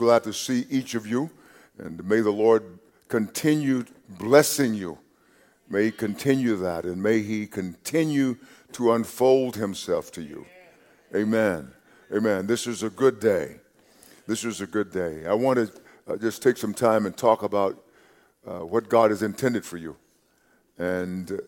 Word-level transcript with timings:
glad 0.00 0.24
to 0.24 0.32
see 0.32 0.64
each 0.70 0.94
of 0.94 1.06
you, 1.06 1.30
and 1.76 2.02
may 2.08 2.20
the 2.20 2.30
Lord 2.30 2.78
continue 3.08 3.84
blessing 4.08 4.72
you. 4.72 4.96
May 5.68 5.84
He 5.84 5.90
continue 5.90 6.56
that, 6.56 6.86
and 6.86 7.02
may 7.02 7.20
He 7.20 7.46
continue 7.46 8.38
to 8.72 8.92
unfold 8.92 9.56
Himself 9.56 10.10
to 10.12 10.22
you. 10.22 10.46
Amen. 11.14 11.72
Amen. 12.10 12.46
This 12.46 12.66
is 12.66 12.82
a 12.82 12.88
good 12.88 13.20
day. 13.20 13.56
This 14.26 14.42
is 14.42 14.62
a 14.62 14.66
good 14.66 14.90
day. 14.90 15.26
I 15.26 15.34
want 15.34 15.58
to 15.58 15.70
uh, 16.08 16.16
just 16.16 16.42
take 16.42 16.56
some 16.56 16.72
time 16.72 17.04
and 17.04 17.14
talk 17.14 17.42
about 17.42 17.84
uh, 18.46 18.60
what 18.60 18.88
God 18.88 19.10
has 19.10 19.22
intended 19.22 19.66
for 19.66 19.76
you 19.76 19.96
and 20.78 21.42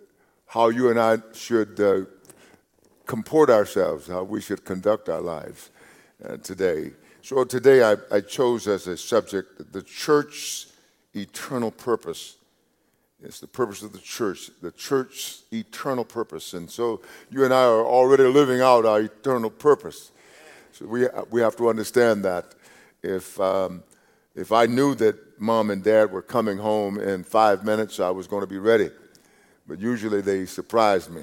how 0.45 0.69
you 0.69 0.91
and 0.91 1.01
I 1.01 1.17
should 1.33 1.81
uh, 1.81 2.03
comport 3.07 3.49
ourselves, 3.49 4.09
how 4.09 4.25
we 4.25 4.43
should 4.43 4.67
conduct 4.67 5.09
our 5.09 5.23
lives 5.23 5.71
uh, 6.23 6.37
today. 6.37 6.93
So 7.25 7.45
today 7.45 7.85
I, 7.85 7.97
I 8.11 8.21
chose 8.21 8.67
as 8.67 8.89
a 8.89 8.97
subject 8.97 9.73
the 9.73 9.83
church's 9.83 10.73
eternal 11.15 11.71
purpose. 11.71 12.37
It's 13.23 13.39
the 13.39 13.47
purpose 13.47 13.83
of 13.83 13.93
the 13.93 14.01
church, 14.01 14.51
the 14.61 14.73
church's 14.73 15.45
eternal 15.53 16.05
purpose. 16.05 16.53
And 16.55 16.69
so 16.69 17.01
you 17.31 17.45
and 17.45 17.55
I 17.55 17.63
are 17.63 17.87
already 17.87 18.25
living 18.25 18.61
out 18.61 18.85
our 18.85 19.03
eternal 19.03 19.51
purpose. 19.51 20.11
So 20.73 20.87
we, 20.87 21.07
we 21.31 21.41
have 21.41 21.55
to 21.59 21.69
understand 21.69 22.25
that. 22.25 22.57
If, 23.05 23.39
um, 23.39 23.85
if 24.35 24.51
I 24.51 24.67
knew 24.67 24.97
that 24.97 25.41
mom 25.41 25.71
and 25.71 25.81
dad 25.81 26.11
were 26.11 26.23
coming 26.23 26.59
home 26.59 26.99
in 26.99 27.23
five 27.23 27.65
minutes, 27.65 28.01
I 28.01 28.11
was 28.11 28.27
going 28.27 28.43
to 28.43 28.49
be 28.49 28.59
ready. 28.59 28.91
But 29.69 29.79
usually 29.79 30.23
they 30.23 30.45
surprise 30.45 31.09
me. 31.09 31.23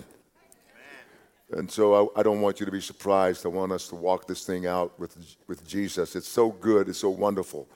And 1.51 1.69
so 1.69 2.11
I, 2.15 2.19
I, 2.19 2.23
don't 2.23 2.41
want 2.41 2.59
you 2.59 2.65
to 2.65 2.71
be 2.71 2.81
surprised. 2.81 3.45
I 3.45 3.49
want 3.49 3.71
us 3.71 3.87
to 3.87 3.95
walk 3.95 4.27
this 4.27 4.45
thing 4.45 4.67
out 4.67 4.99
with, 4.99 5.17
with 5.47 5.67
Jesus. 5.67 6.15
It's 6.15 6.27
so 6.27 6.51
good. 6.51 6.87
It's 6.89 6.99
so 6.99 7.09
wonderful. 7.09 7.67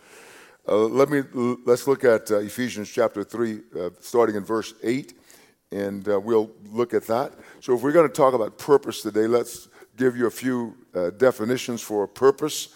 Uh, 0.68 0.78
let 0.78 1.10
me, 1.10 1.24
let's 1.66 1.88
look 1.88 2.04
at 2.04 2.30
uh, 2.32 2.38
Ephesians 2.38 2.90
chapter 2.90 3.24
3, 3.24 3.60
uh, 3.80 3.90
starting 4.00 4.36
in 4.36 4.46
verse 4.46 4.76
8, 4.84 5.14
and 5.72 6.08
uh, 6.08 6.20
we'll 6.20 6.52
look 6.72 6.94
at 6.94 7.06
that. 7.08 7.34
So 7.60 7.76
if 7.76 7.82
we're 7.82 7.92
going 7.92 8.08
to 8.08 8.14
talk 8.14 8.34
about 8.34 8.58
purpose 8.58 9.02
today, 9.02 9.28
let's 9.28 9.68
give 9.98 10.16
you 10.16 10.28
a 10.28 10.32
few 10.32 10.78
uh, 10.94 11.10
definitions 11.10 11.82
for 11.82 12.04
a 12.04 12.08
purpose. 12.08 12.76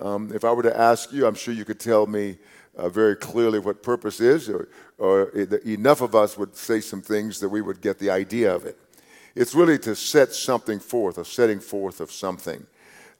Um, 0.00 0.30
if 0.34 0.44
I 0.44 0.52
were 0.52 0.62
to 0.62 0.78
ask 0.78 1.10
you, 1.12 1.26
I'm 1.26 1.34
sure 1.34 1.54
you 1.54 1.64
could 1.64 1.80
tell 1.80 2.06
me 2.06 2.38
uh, 2.76 2.88
very 2.88 3.16
clearly 3.16 3.58
what 3.58 3.82
purpose 3.82 4.20
is, 4.20 4.48
or, 4.48 4.68
or 4.98 5.30
enough 5.64 6.02
of 6.02 6.14
us 6.14 6.36
would 6.36 6.54
say 6.54 6.80
some 6.80 7.00
things 7.00 7.40
that 7.40 7.48
we 7.48 7.62
would 7.62 7.80
get 7.80 7.98
the 7.98 8.10
idea 8.10 8.54
of 8.54 8.66
it. 8.66 8.78
It's 9.34 9.54
really 9.54 9.78
to 9.80 9.96
set 9.96 10.32
something 10.32 10.78
forth, 10.78 11.18
a 11.18 11.24
setting 11.24 11.60
forth 11.60 12.00
of 12.00 12.12
something. 12.12 12.66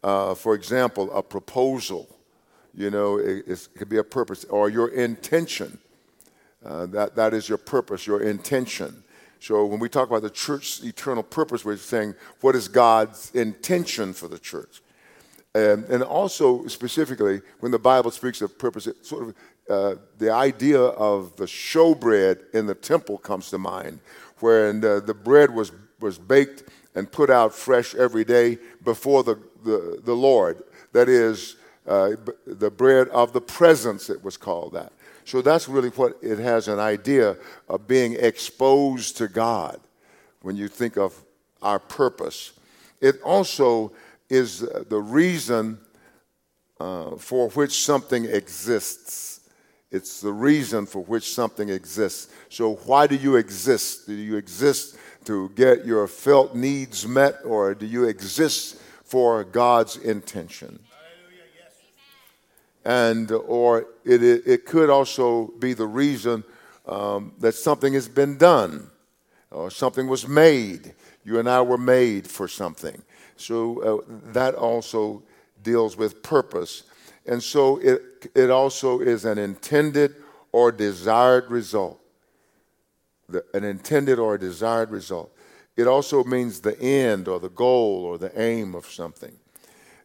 Uh, 0.03 0.35
for 0.35 0.55
example, 0.55 1.13
a 1.17 1.23
proposal, 1.23 2.09
you 2.75 2.91
know, 2.91 3.19
it, 3.19 3.49
it, 3.49 3.69
could 3.77 3.89
be 3.89 3.97
a 3.97 4.05
purpose, 4.05 4.45
or 4.45 4.69
your 4.69 4.89
intention. 4.89 5.79
Uh, 6.65 6.87
that, 6.87 7.17
that 7.17 7.35
is 7.35 7.49
your 7.49 7.59
purpose, 7.59 8.07
your 8.07 8.23
intention. 8.23 9.03
So 9.41 9.67
when 9.67 9.81
we 9.81 9.89
talk 9.89 10.09
about 10.09 10.23
the 10.23 10.31
church's 10.31 10.85
eternal 10.85 11.23
purpose, 11.23 11.65
we're 11.65 11.77
saying, 11.77 12.15
what 12.41 12.55
is 12.55 12.69
God's 12.69 13.31
intention 13.35 14.13
for 14.15 14.29
the 14.29 14.39
church? 14.39 14.81
And, 15.55 15.85
and 15.85 16.03
also, 16.03 16.67
specifically, 16.67 17.43
when 17.61 17.71
the 17.71 17.79
Bible 17.79 18.11
speaks 18.11 18.41
of 18.41 18.59
purpose, 18.59 18.87
it 18.87 19.05
sort 19.05 19.29
of 19.29 19.35
uh, 19.69 20.01
the 20.19 20.31
idea 20.31 20.81
of 20.81 21.37
the 21.37 21.45
showbread 21.45 22.39
in 22.53 22.67
the 22.67 22.75
temple 22.75 23.19
comes 23.19 23.51
to 23.51 23.59
mind, 23.59 24.01
wherein 24.41 24.81
the, 24.81 25.03
the 25.05 25.15
bread 25.15 25.51
was 25.51 25.73
was 26.05 26.19
baked 26.19 26.65
and 26.95 27.11
put 27.11 27.31
out 27.31 27.55
fresh 27.55 27.95
every 27.95 28.25
day 28.25 28.59
before 28.85 29.25
the, 29.25 29.37
the, 29.65 30.01
the 30.05 30.15
Lord. 30.15 30.63
That 30.93 31.09
is, 31.09 31.57
uh, 31.87 32.11
the 32.47 32.71
bread 32.71 33.09
of 33.09 33.33
the 33.33 33.41
presence, 33.41 34.11
it 34.11 34.23
was 34.23 34.37
called 34.37 34.75
that. 34.75 34.93
So 35.25 35.41
that's 35.41 35.67
really 35.67 35.89
what 35.89 36.19
it 36.23 36.39
has 36.39 36.69
an 36.69 36.79
idea 36.79 37.37
of 37.69 37.89
being 37.89 38.13
exposed 38.13 39.17
to 39.17 39.29
God 39.29 39.81
when 40.43 40.57
you 40.57 40.69
think 40.69 40.99
of 40.99 41.15
our 41.63 41.79
purpose. 41.79 42.53
It 43.01 43.21
also 43.23 43.93
is 44.29 44.61
the 44.61 45.01
reason 45.01 45.79
uh, 46.79 47.17
for 47.17 47.49
which 47.51 47.83
something 47.83 48.27
exists. 48.27 49.41
It's 49.91 50.21
the 50.21 50.33
reason 50.33 50.85
for 50.85 51.03
which 51.03 51.33
something 51.33 51.71
exists. 51.71 52.31
So, 52.51 52.75
why 52.85 53.07
do 53.07 53.15
you 53.15 53.37
exist? 53.37 54.07
Do 54.07 54.13
you 54.13 54.37
exist 54.37 54.97
to 55.25 55.51
get 55.51 55.85
your 55.85 56.07
felt 56.07 56.55
needs 56.55 57.07
met, 57.07 57.37
or 57.45 57.75
do 57.75 57.87
you 57.87 58.05
exist 58.05 58.81
for 59.05 59.45
God's 59.45 59.97
intention? 59.97 60.79
And, 62.85 63.31
or 63.31 63.87
it, 64.05 64.23
it, 64.23 64.67
could 64.67 64.91
also 64.91 65.47
be 65.59 65.73
the 65.73 65.87
reason 65.87 66.45
um, 66.87 67.33
that 67.39 67.55
something 67.55 67.95
has 67.95 68.09
been 68.09 68.37
done 68.37 68.91
or 69.51 69.71
something 69.71 70.07
was 70.07 70.29
made. 70.29 70.95
You 71.25 71.39
and 71.39 71.49
I 71.49 71.63
were 71.63 71.79
made 71.79 72.29
for 72.29 72.47
something. 72.47 73.03
So 73.37 74.03
uh, 74.03 74.05
that 74.33 74.55
also 74.55 75.23
deals 75.63 75.97
with 75.97 76.23
purpose. 76.23 76.83
And 77.25 77.43
so 77.43 77.79
it, 77.79 78.31
it 78.35 78.51
also 78.51 79.01
is 79.01 79.25
an 79.25 79.39
intended 79.39 80.17
or 80.53 80.71
desired 80.71 81.51
result 81.51 82.04
the, 83.29 83.45
an 83.55 83.65
intended 83.65 84.19
or 84.19 84.35
a 84.35 84.39
desired 84.39 84.91
result. 84.91 85.35
It 85.77 85.87
also 85.87 86.23
means 86.25 86.61
the 86.61 86.81
end 86.81 87.27
or 87.29 87.41
the 87.41 87.49
goal 87.49 88.05
or 88.05 88.19
the 88.19 88.39
aim 88.41 88.75
of 88.75 88.87
something. 88.87 89.37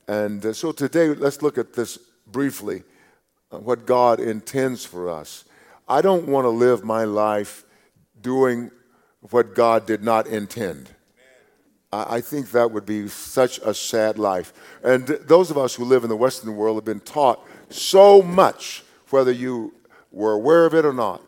And 0.08 0.44
uh, 0.46 0.54
so 0.54 0.72
today, 0.72 1.10
let's 1.10 1.42
look 1.42 1.58
at 1.58 1.74
this 1.74 1.98
briefly 2.26 2.84
uh, 3.52 3.60
what 3.60 3.86
God 3.86 4.20
intends 4.20 4.86
for 4.86 5.10
us. 5.10 5.46
I 5.88 6.02
don't 6.02 6.28
want 6.28 6.46
to 6.46 6.50
live 6.50 6.84
my 6.84 7.04
life 7.04 7.64
doing 8.22 8.72
what 9.22 9.54
God 9.54 9.86
did 9.86 10.04
not 10.04 10.28
intend. 10.28 10.90
I 11.92 12.22
think 12.22 12.52
that 12.52 12.72
would 12.72 12.86
be 12.86 13.08
such 13.08 13.58
a 13.60 13.74
sad 13.74 14.20
life. 14.20 14.54
And 14.84 15.08
those 15.08 15.50
of 15.50 15.58
us 15.58 15.74
who 15.74 15.84
live 15.84 16.04
in 16.04 16.10
the 16.10 16.16
Western 16.16 16.56
world 16.56 16.78
have 16.78 16.86
been 16.86 17.00
taught 17.00 17.44
so 17.70 18.22
much, 18.22 18.84
whether 19.10 19.32
you 19.32 19.74
were 20.12 20.34
aware 20.34 20.68
of 20.68 20.76
it 20.76 20.86
or 20.86 20.94
not, 20.94 21.24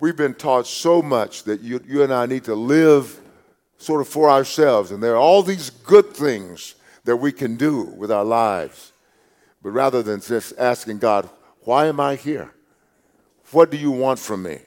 we've 0.00 0.16
been 0.16 0.34
taught 0.34 0.66
so 0.66 1.02
much 1.02 1.44
that 1.44 1.60
you, 1.60 1.80
you 1.86 2.02
and 2.02 2.12
I 2.12 2.26
need 2.26 2.44
to 2.44 2.54
live 2.54 3.20
sort 3.78 4.00
of 4.00 4.08
for 4.08 4.30
ourselves. 4.30 4.90
And 4.90 5.02
there 5.02 5.14
are 5.14 5.18
all 5.18 5.42
these 5.42 5.70
good 5.70 6.14
things 6.14 6.74
that 7.04 7.16
we 7.16 7.32
can 7.32 7.56
do 7.56 7.82
with 7.82 8.10
our 8.10 8.24
lives. 8.24 8.92
But 9.62 9.70
rather 9.70 10.02
than 10.02 10.20
just 10.20 10.54
asking 10.58 10.98
God, 10.98 11.28
why 11.60 11.86
am 11.86 12.00
I 12.00 12.16
here? 12.16 12.52
What 13.52 13.70
do 13.70 13.76
you 13.76 13.90
want 13.90 14.18
from 14.18 14.42
me? 14.42 14.60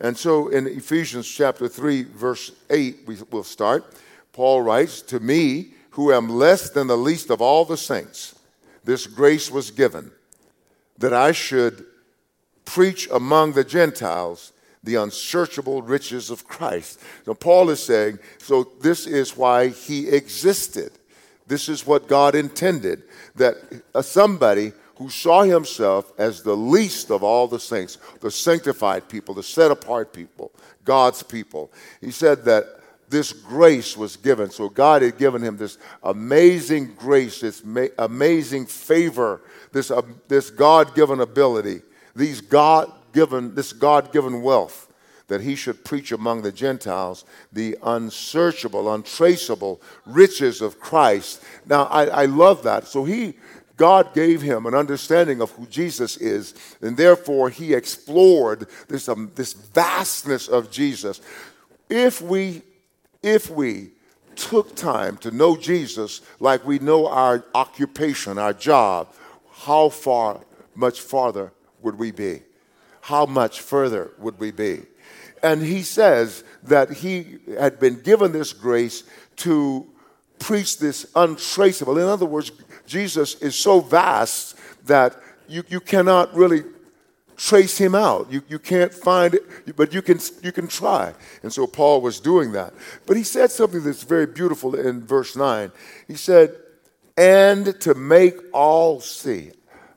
And 0.00 0.16
so 0.16 0.48
in 0.48 0.66
Ephesians 0.66 1.28
chapter 1.28 1.68
3, 1.68 2.02
verse 2.02 2.52
8, 2.70 3.00
we 3.06 3.16
will 3.30 3.44
start. 3.44 3.84
Paul 4.32 4.62
writes, 4.62 5.00
To 5.02 5.20
me, 5.20 5.74
who 5.90 6.12
am 6.12 6.28
less 6.28 6.70
than 6.70 6.88
the 6.88 6.96
least 6.96 7.30
of 7.30 7.40
all 7.40 7.64
the 7.64 7.76
saints, 7.76 8.34
this 8.82 9.06
grace 9.06 9.50
was 9.50 9.70
given 9.70 10.10
that 10.98 11.12
I 11.12 11.30
should 11.32 11.84
preach 12.72 13.06
among 13.12 13.52
the 13.52 13.64
Gentiles 13.64 14.54
the 14.82 14.94
unsearchable 14.94 15.82
riches 15.82 16.30
of 16.30 16.48
Christ. 16.48 17.00
So 17.26 17.34
Paul 17.34 17.68
is 17.68 17.82
saying, 17.82 18.18
so 18.38 18.66
this 18.80 19.06
is 19.06 19.36
why 19.36 19.68
he 19.68 20.08
existed. 20.08 20.90
This 21.46 21.68
is 21.68 21.86
what 21.86 22.08
God 22.08 22.34
intended 22.34 23.02
that 23.34 23.56
somebody 24.00 24.72
who 24.96 25.10
saw 25.10 25.42
himself 25.42 26.12
as 26.18 26.42
the 26.42 26.56
least 26.56 27.10
of 27.10 27.22
all 27.22 27.46
the 27.46 27.60
saints, 27.60 27.98
the 28.20 28.30
sanctified 28.30 29.06
people, 29.06 29.34
the 29.34 29.42
set 29.42 29.70
apart 29.70 30.14
people, 30.14 30.50
God's 30.82 31.22
people. 31.22 31.70
He 32.00 32.10
said 32.10 32.42
that 32.46 32.64
this 33.10 33.34
grace 33.34 33.98
was 33.98 34.16
given. 34.16 34.50
So 34.50 34.70
God 34.70 35.02
had 35.02 35.18
given 35.18 35.42
him 35.42 35.58
this 35.58 35.76
amazing 36.02 36.94
grace, 36.94 37.42
this 37.42 37.62
amazing 37.98 38.64
favor, 38.64 39.42
this, 39.72 39.90
uh, 39.90 40.00
this 40.28 40.48
God 40.48 40.94
given 40.94 41.20
ability 41.20 41.82
these 42.14 42.40
God 42.40 42.90
given, 43.12 43.54
this 43.54 43.72
God 43.72 44.12
given 44.12 44.42
wealth 44.42 44.88
that 45.28 45.40
he 45.40 45.54
should 45.54 45.82
preach 45.84 46.12
among 46.12 46.42
the 46.42 46.52
Gentiles 46.52 47.24
the 47.52 47.76
unsearchable, 47.82 48.92
untraceable 48.92 49.80
riches 50.04 50.60
of 50.60 50.78
Christ. 50.78 51.42
Now, 51.64 51.84
I, 51.84 52.04
I 52.04 52.24
love 52.26 52.62
that. 52.64 52.86
So 52.86 53.04
he, 53.04 53.34
God 53.76 54.12
gave 54.14 54.42
him 54.42 54.66
an 54.66 54.74
understanding 54.74 55.40
of 55.40 55.50
who 55.52 55.66
Jesus 55.66 56.18
is, 56.18 56.54
and 56.82 56.96
therefore 56.96 57.48
he 57.48 57.72
explored 57.72 58.66
this, 58.88 59.08
um, 59.08 59.30
this 59.34 59.54
vastness 59.54 60.48
of 60.48 60.70
Jesus. 60.70 61.20
If 61.88 62.20
we, 62.20 62.62
if 63.22 63.48
we 63.48 63.92
took 64.36 64.74
time 64.76 65.16
to 65.18 65.30
know 65.30 65.56
Jesus 65.56 66.20
like 66.40 66.66
we 66.66 66.78
know 66.78 67.06
our 67.06 67.44
occupation, 67.54 68.36
our 68.36 68.52
job, 68.52 69.08
how 69.50 69.88
far, 69.88 70.40
much 70.74 71.00
farther 71.00 71.52
would 71.82 71.98
we 71.98 72.10
be? 72.10 72.42
How 73.02 73.26
much 73.26 73.60
further 73.60 74.12
would 74.18 74.38
we 74.38 74.50
be? 74.50 74.82
And 75.42 75.62
he 75.62 75.82
says 75.82 76.44
that 76.62 76.90
he 76.90 77.38
had 77.58 77.80
been 77.80 78.00
given 78.00 78.32
this 78.32 78.52
grace 78.52 79.02
to 79.36 79.86
preach 80.38 80.78
this 80.78 81.06
untraceable. 81.16 81.98
In 81.98 82.04
other 82.04 82.26
words, 82.26 82.52
Jesus 82.86 83.34
is 83.36 83.56
so 83.56 83.80
vast 83.80 84.56
that 84.86 85.16
you, 85.48 85.64
you 85.68 85.80
cannot 85.80 86.34
really 86.34 86.62
trace 87.36 87.76
him 87.76 87.94
out. 87.94 88.30
You, 88.30 88.42
you 88.48 88.58
can't 88.58 88.94
find 88.94 89.34
it, 89.34 89.76
but 89.76 89.92
you 89.92 90.02
can, 90.02 90.20
you 90.42 90.52
can 90.52 90.68
try. 90.68 91.12
And 91.42 91.52
so 91.52 91.66
Paul 91.66 92.00
was 92.00 92.20
doing 92.20 92.52
that. 92.52 92.72
But 93.06 93.16
he 93.16 93.24
said 93.24 93.50
something 93.50 93.82
that's 93.82 94.04
very 94.04 94.26
beautiful 94.26 94.76
in 94.76 95.04
verse 95.04 95.34
9. 95.34 95.72
He 96.06 96.14
said, 96.14 96.54
and 97.16 97.78
to 97.80 97.94
make 97.94 98.36
all 98.52 99.00
see. 99.00 99.52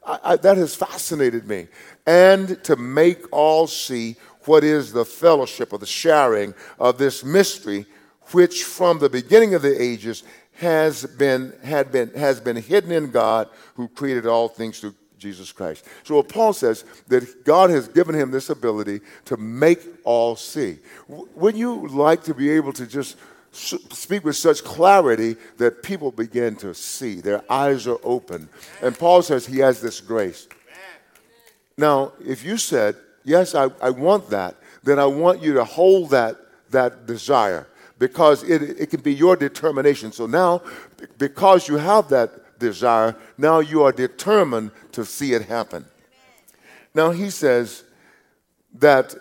I, 0.05 0.19
I, 0.23 0.35
that 0.37 0.57
has 0.57 0.75
fascinated 0.75 1.47
me. 1.47 1.67
And 2.05 2.63
to 2.63 2.75
make 2.75 3.25
all 3.31 3.67
see 3.67 4.15
what 4.45 4.63
is 4.63 4.91
the 4.91 5.05
fellowship 5.05 5.73
or 5.73 5.79
the 5.79 5.85
sharing 5.85 6.53
of 6.79 6.97
this 6.97 7.23
mystery, 7.23 7.85
which 8.31 8.63
from 8.63 8.99
the 8.99 9.09
beginning 9.09 9.53
of 9.55 9.61
the 9.61 9.81
ages 9.81 10.23
has 10.53 11.05
been, 11.05 11.53
had 11.63 11.91
been, 11.91 12.11
has 12.13 12.39
been 12.39 12.55
hidden 12.55 12.91
in 12.91 13.11
God 13.11 13.49
who 13.75 13.87
created 13.87 14.25
all 14.25 14.47
things 14.47 14.79
through 14.79 14.95
Jesus 15.17 15.51
Christ. 15.51 15.85
So 16.03 16.21
Paul 16.21 16.53
says 16.53 16.85
that 17.07 17.43
God 17.43 17.69
has 17.69 17.87
given 17.87 18.15
him 18.15 18.31
this 18.31 18.49
ability 18.49 19.01
to 19.25 19.37
make 19.37 19.79
all 20.03 20.35
see. 20.35 20.79
Wouldn't 21.07 21.59
you 21.59 21.87
like 21.87 22.23
to 22.25 22.33
be 22.33 22.49
able 22.51 22.73
to 22.73 22.85
just 22.85 23.17
speak 23.55 24.23
with 24.23 24.35
such 24.35 24.63
clarity 24.63 25.35
that 25.57 25.81
people 25.81 26.11
begin 26.11 26.55
to 26.57 26.73
see, 26.73 27.21
their 27.21 27.41
eyes 27.51 27.87
are 27.87 27.99
open. 28.03 28.49
And 28.81 28.97
Paul 28.97 29.21
says 29.21 29.45
he 29.45 29.59
has 29.59 29.81
this 29.81 30.01
grace. 30.01 30.47
Now, 31.77 32.13
if 32.25 32.43
you 32.43 32.57
said, 32.57 32.95
Yes, 33.25 33.55
I, 33.55 33.69
I 33.81 33.89
want 33.89 34.29
that, 34.29 34.55
then 34.83 34.99
I 34.99 35.07
want 35.07 35.41
you 35.41 35.53
to 35.55 35.63
hold 35.63 36.11
that, 36.11 36.37
that 36.69 37.07
desire 37.07 37.67
because 37.97 38.43
it, 38.43 38.61
it 38.79 38.91
can 38.91 39.01
be 39.01 39.13
your 39.13 39.35
determination. 39.35 40.11
So 40.11 40.27
now, 40.27 40.61
because 41.17 41.67
you 41.67 41.77
have 41.77 42.07
that 42.09 42.59
desire, 42.59 43.15
now 43.37 43.59
you 43.59 43.83
are 43.83 43.91
determined 43.91 44.71
to 44.91 45.03
see 45.03 45.33
it 45.33 45.43
happen. 45.43 45.85
Now, 46.93 47.09
he 47.09 47.31
says 47.31 47.83
that 48.75 49.15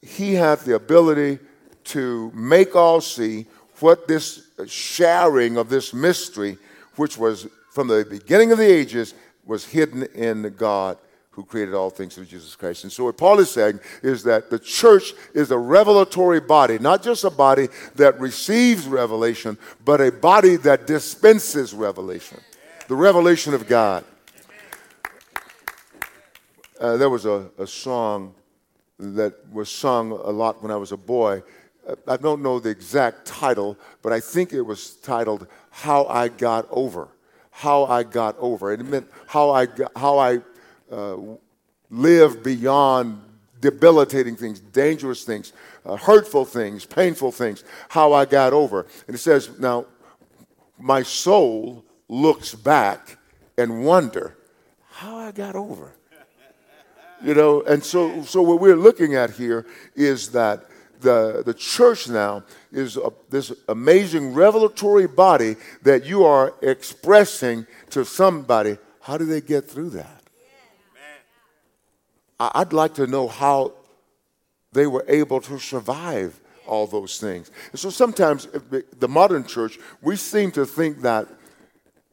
he 0.00 0.34
hath 0.34 0.64
the 0.64 0.74
ability 0.74 1.38
to 1.84 2.32
make 2.34 2.74
all 2.74 3.00
see 3.00 3.46
what 3.82 4.08
this 4.08 4.48
sharing 4.66 5.56
of 5.56 5.68
this 5.68 5.92
mystery, 5.94 6.58
which 6.96 7.16
was 7.18 7.48
from 7.70 7.88
the 7.88 8.06
beginning 8.08 8.52
of 8.52 8.58
the 8.58 8.70
ages, 8.70 9.14
was 9.44 9.64
hidden 9.64 10.04
in 10.14 10.54
God 10.56 10.98
who 11.32 11.44
created 11.44 11.74
all 11.74 11.90
things 11.90 12.14
through 12.14 12.26
Jesus 12.26 12.56
Christ. 12.56 12.84
And 12.84 12.92
so, 12.92 13.04
what 13.04 13.16
Paul 13.16 13.38
is 13.38 13.50
saying 13.50 13.80
is 14.02 14.22
that 14.24 14.50
the 14.50 14.58
church 14.58 15.14
is 15.32 15.50
a 15.50 15.58
revelatory 15.58 16.40
body, 16.40 16.78
not 16.78 17.02
just 17.02 17.24
a 17.24 17.30
body 17.30 17.68
that 17.94 18.18
receives 18.20 18.86
revelation, 18.86 19.56
but 19.84 20.00
a 20.00 20.10
body 20.10 20.56
that 20.56 20.86
dispenses 20.86 21.72
revelation 21.72 22.40
the 22.90 22.96
revelation 22.96 23.54
of 23.54 23.68
God. 23.68 24.04
Uh, 26.80 26.96
there 26.96 27.08
was 27.08 27.24
a, 27.24 27.48
a 27.56 27.64
song 27.64 28.34
that 28.98 29.32
was 29.52 29.70
sung 29.70 30.10
a 30.10 30.30
lot 30.30 30.60
when 30.60 30.72
I 30.72 30.76
was 30.76 30.90
a 30.90 30.96
boy 30.96 31.40
I 32.06 32.16
don't 32.16 32.42
know 32.42 32.58
the 32.58 32.70
exact 32.70 33.26
title, 33.26 33.78
but 34.02 34.12
I 34.12 34.20
think 34.20 34.52
it 34.52 34.62
was 34.62 34.94
titled 34.96 35.46
How 35.70 36.06
I 36.06 36.28
Got 36.28 36.66
Over. 36.70 37.08
How 37.50 37.84
I 37.84 38.02
Got 38.02 38.36
Over. 38.38 38.72
It 38.72 38.84
meant 38.84 39.08
how 39.26 39.50
I, 39.50 39.66
got, 39.66 39.92
how 39.96 40.18
I 40.18 40.40
uh, 40.90 41.16
lived 41.90 42.42
beyond 42.42 43.22
debilitating 43.60 44.36
things, 44.36 44.60
dangerous 44.60 45.24
things, 45.24 45.52
uh, 45.84 45.96
hurtful 45.96 46.44
things, 46.44 46.84
painful 46.84 47.32
things, 47.32 47.64
how 47.88 48.12
I 48.12 48.24
got 48.24 48.52
over. 48.52 48.86
And 49.06 49.14
it 49.14 49.18
says, 49.18 49.58
Now, 49.58 49.86
my 50.78 51.02
soul 51.02 51.84
looks 52.08 52.54
back 52.54 53.18
and 53.56 53.84
wonder 53.84 54.36
how 54.90 55.16
I 55.16 55.32
got 55.32 55.54
over. 55.54 55.92
You 57.22 57.34
know, 57.34 57.60
and 57.62 57.84
so, 57.84 58.22
so 58.22 58.40
what 58.40 58.60
we're 58.60 58.76
looking 58.76 59.14
at 59.14 59.30
here 59.30 59.66
is 59.94 60.32
that 60.32 60.69
the, 61.00 61.42
the 61.44 61.54
church 61.54 62.08
now 62.08 62.44
is 62.72 62.96
a, 62.96 63.12
this 63.28 63.52
amazing 63.68 64.34
revelatory 64.34 65.06
body 65.06 65.56
that 65.82 66.04
you 66.04 66.24
are 66.24 66.54
expressing 66.62 67.66
to 67.90 68.04
somebody. 68.04 68.78
How 69.00 69.16
do 69.16 69.24
they 69.24 69.40
get 69.40 69.68
through 69.68 69.90
that? 69.90 70.22
I'd 72.38 72.72
like 72.72 72.94
to 72.94 73.06
know 73.06 73.28
how 73.28 73.74
they 74.72 74.86
were 74.86 75.04
able 75.08 75.40
to 75.42 75.58
survive 75.58 76.40
all 76.66 76.86
those 76.86 77.18
things. 77.18 77.50
And 77.70 77.78
so 77.78 77.90
sometimes 77.90 78.46
the 78.98 79.08
modern 79.08 79.44
church, 79.44 79.78
we 80.00 80.16
seem 80.16 80.50
to 80.52 80.64
think 80.64 81.02
that 81.02 81.28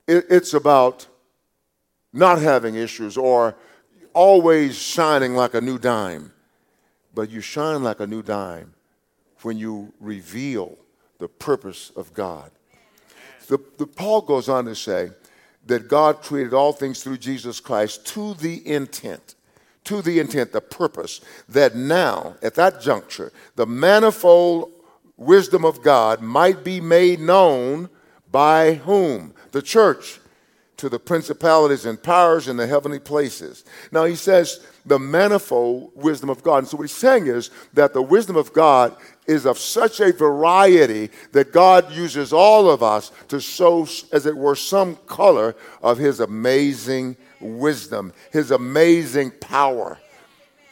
it's 0.08 0.54
about 0.54 1.08
not 2.12 2.42
having 2.42 2.76
issues 2.76 3.16
or 3.16 3.56
always 4.14 4.78
shining 4.78 5.36
like 5.36 5.54
a 5.54 5.62
new 5.62 5.78
dime. 5.78 6.34
But 7.14 7.30
you 7.30 7.40
shine 7.42 7.84
like 7.84 8.00
a 8.00 8.08
new 8.08 8.22
dime 8.22 8.74
when 9.44 9.58
you 9.58 9.94
reveal 10.00 10.78
the 11.20 11.28
purpose 11.28 11.92
of 11.96 12.14
God. 12.14 12.52
The, 13.48 13.60
the, 13.78 13.88
Paul 13.88 14.22
goes 14.22 14.50
on 14.50 14.66
to 14.66 14.76
say 14.76 15.10
that 15.66 15.88
God 15.88 16.22
created 16.22 16.54
all 16.54 16.74
things 16.74 17.04
through 17.04 17.18
Jesus 17.18 17.60
Christ 17.60 18.06
to 18.08 18.34
the 18.36 18.68
intent, 18.68 19.36
to 19.86 20.02
the 20.02 20.20
intent, 20.20 20.52
the 20.52 20.62
purpose, 20.62 21.22
that 21.50 21.76
now, 21.76 22.36
at 22.42 22.56
that 22.56 22.82
juncture, 22.82 23.32
the 23.56 23.66
manifold 23.66 24.72
wisdom 25.16 25.66
of 25.66 25.82
God 25.82 26.22
might 26.22 26.64
be 26.64 26.80
made 26.80 27.20
known 27.20 27.90
by 28.32 28.76
whom? 28.76 29.34
The 29.52 29.62
church 29.62 30.20
to 30.78 30.90
the 30.90 31.00
principalities 31.00 31.86
and 31.86 32.02
powers 32.02 32.48
in 32.48 32.58
the 32.58 32.68
heavenly 32.68 33.00
places. 33.00 33.66
Now 33.92 34.06
he 34.06 34.16
says 34.16 34.66
the 34.86 35.00
manifold 35.00 35.92
wisdom 35.96 36.30
of 36.30 36.44
God. 36.44 36.60
And 36.60 36.68
so 36.68 36.78
what 36.78 36.84
he's 36.84 36.92
saying 36.92 37.28
is 37.28 37.50
that 37.74 37.94
the 37.94 38.02
wisdom 38.02 38.36
of 38.36 38.54
God 38.54 38.96
is 39.28 39.46
of 39.46 39.58
such 39.58 40.00
a 40.00 40.14
variety 40.14 41.10
that 41.34 41.52
God 41.52 41.92
uses 41.92 42.32
all 42.32 42.70
of 42.70 42.82
us 42.82 43.12
to 43.28 43.40
show, 43.40 43.84
as 44.12 44.26
it 44.26 44.36
were, 44.36 44.56
some 44.56 44.96
color 45.06 45.56
of 45.82 45.98
his 45.98 46.20
amazing 46.20 47.18
wisdom, 47.40 48.14
his 48.32 48.52
amazing 48.52 49.32
power 49.32 50.00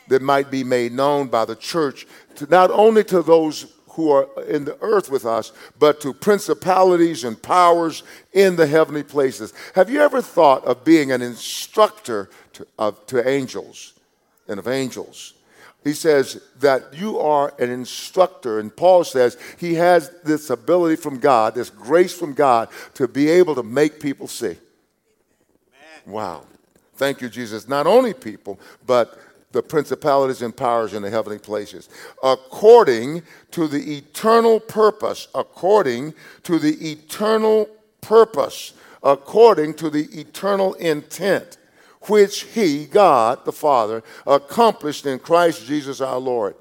that 0.07 0.21
might 0.21 0.49
be 0.49 0.63
made 0.63 0.93
known 0.93 1.27
by 1.27 1.45
the 1.45 1.55
church 1.55 2.07
to 2.35 2.45
not 2.47 2.71
only 2.71 3.03
to 3.03 3.21
those 3.21 3.73
who 3.89 4.11
are 4.11 4.27
in 4.47 4.65
the 4.65 4.77
earth 4.81 5.09
with 5.09 5.25
us, 5.25 5.53
but 5.79 6.01
to 6.01 6.13
principalities 6.13 7.23
and 7.23 7.41
powers 7.41 8.03
in 8.33 8.55
the 8.57 8.67
heavenly 8.67 9.03
places. 9.03 9.53
Have 9.73 9.89
you 9.89 10.01
ever 10.01 10.21
thought 10.21 10.65
of 10.65 10.83
being 10.83 11.11
an 11.11 11.21
instructor 11.21 12.29
to, 12.53 12.67
of, 12.77 13.05
to 13.07 13.27
angels 13.27 13.93
and 14.49 14.59
of 14.59 14.67
angels? 14.67 15.34
He 15.85 15.93
says 15.93 16.41
that 16.61 16.95
you 16.95 17.19
are 17.19 17.53
an 17.59 17.69
instructor, 17.69 18.59
and 18.59 18.75
Paul 18.75 19.03
says 19.03 19.37
he 19.57 19.75
has 19.75 20.09
this 20.23 20.49
ability 20.49 20.95
from 20.95 21.19
God, 21.19 21.53
this 21.53 21.69
grace 21.69 22.11
from 22.11 22.33
God, 22.33 22.69
to 22.95 23.07
be 23.07 23.29
able 23.29 23.53
to 23.53 23.61
make 23.61 23.99
people 23.99 24.27
see. 24.27 24.47
Amen. 24.47 24.57
Wow. 26.07 26.45
Thank 26.95 27.21
you, 27.21 27.29
Jesus. 27.29 27.67
Not 27.67 27.85
only 27.85 28.15
people, 28.15 28.59
but 28.87 29.19
the 29.51 29.61
principalities 29.61 30.41
and 30.41 30.57
powers 30.57 30.95
in 30.95 31.03
the 31.03 31.09
heavenly 31.11 31.37
places, 31.37 31.87
according 32.23 33.21
to 33.51 33.67
the 33.67 33.97
eternal 33.97 34.59
purpose, 34.59 35.27
according 35.35 36.15
to 36.43 36.57
the 36.57 36.91
eternal 36.91 37.69
purpose, 38.01 38.73
according 39.03 39.75
to 39.75 39.91
the 39.91 40.05
eternal 40.19 40.73
intent, 40.73 41.59
which 42.09 42.43
He, 42.43 42.85
God 42.85 43.45
the 43.45 43.51
Father, 43.51 44.03
accomplished 44.25 45.05
in 45.05 45.19
Christ 45.19 45.65
Jesus 45.65 46.01
our 46.01 46.19
Lord, 46.19 46.55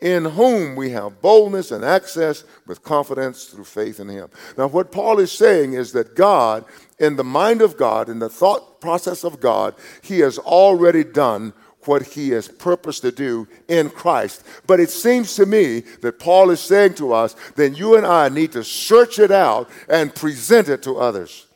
in 0.00 0.24
whom 0.24 0.76
we 0.76 0.90
have 0.90 1.20
boldness 1.20 1.70
and 1.70 1.84
access 1.84 2.44
with 2.66 2.82
confidence 2.82 3.46
through 3.46 3.64
faith 3.64 4.00
in 4.00 4.08
Him. 4.08 4.28
Now, 4.56 4.68
what 4.68 4.92
Paul 4.92 5.18
is 5.18 5.32
saying 5.32 5.72
is 5.72 5.92
that 5.92 6.14
God, 6.14 6.64
in 6.98 7.16
the 7.16 7.24
mind 7.24 7.62
of 7.62 7.76
God, 7.76 8.08
in 8.08 8.18
the 8.18 8.28
thought 8.28 8.80
process 8.80 9.24
of 9.24 9.40
God, 9.40 9.74
He 10.02 10.20
has 10.20 10.38
already 10.38 11.04
done 11.04 11.52
what 11.84 12.02
he 12.02 12.30
has 12.30 12.48
purposed 12.48 13.02
to 13.02 13.10
do 13.10 13.48
in 13.66 13.88
Christ. 13.88 14.44
But 14.66 14.78
it 14.78 14.90
seems 14.90 15.34
to 15.36 15.46
me 15.46 15.80
that 16.02 16.18
Paul 16.18 16.50
is 16.50 16.60
saying 16.60 16.94
to 16.94 17.12
us, 17.12 17.34
then 17.56 17.74
you 17.74 17.96
and 17.96 18.06
I 18.06 18.28
need 18.28 18.52
to 18.52 18.62
search 18.62 19.18
it 19.18 19.30
out 19.30 19.70
and 19.88 20.14
present 20.14 20.68
it 20.68 20.82
to 20.82 20.98
others. 20.98 21.46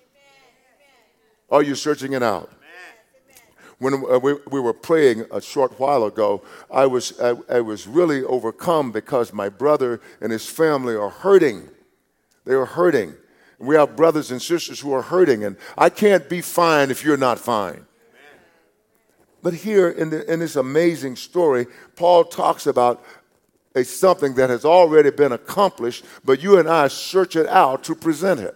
Are 1.51 1.63
you 1.63 1.75
searching 1.75 2.15
it 2.15 2.23
out? 2.23 2.51
When 3.83 3.95
uh, 3.95 4.21
we, 4.21 4.35
we, 4.49 4.61
were 4.61 4.75
praying 4.75 5.25
a 5.33 5.41
short 5.41 5.81
while 5.81 6.05
ago, 6.05 6.45
I 6.71 6.87
was, 6.87 7.21
I, 7.21 7.35
I 7.49 7.61
was 7.63 7.89
really 7.89 8.23
overcome 8.23 8.93
because 8.93 9.33
my 9.33 9.49
brother 9.49 10.01
and 10.21 10.31
his 10.31 10.49
family 10.49 10.95
are 10.95 11.11
hurting. 11.11 11.69
They 12.45 12.55
are 12.55 12.65
hurting. 12.65 13.15
We 13.59 13.75
have 13.75 13.97
brothers 13.97 14.31
and 14.31 14.41
sisters 14.41 14.79
who 14.79 14.93
are 14.93 15.03
hurting, 15.03 15.43
and 15.43 15.57
I 15.77 15.89
can't 15.89 16.29
be 16.29 16.43
fine 16.43 16.93
if 16.93 17.03
you're 17.03 17.17
not 17.17 17.41
fine. 17.41 17.85
But 19.43 19.55
here 19.55 19.91
in, 19.91 20.11
the, 20.11 20.33
in 20.33 20.39
this 20.39 20.55
amazing 20.55 21.17
story, 21.17 21.67
Paul 21.97 22.23
talks 22.23 22.69
about 22.69 23.03
a 23.75 23.83
something 23.83 24.37
that 24.37 24.49
has 24.49 24.65
already 24.65 25.11
been 25.11 25.33
accomplished, 25.33 26.05
but 26.25 26.41
you 26.41 26.57
and 26.57 26.69
I 26.69 26.87
search 26.87 27.35
it 27.35 27.49
out 27.49 27.83
to 27.85 27.97
present 27.97 28.39
it. 28.39 28.55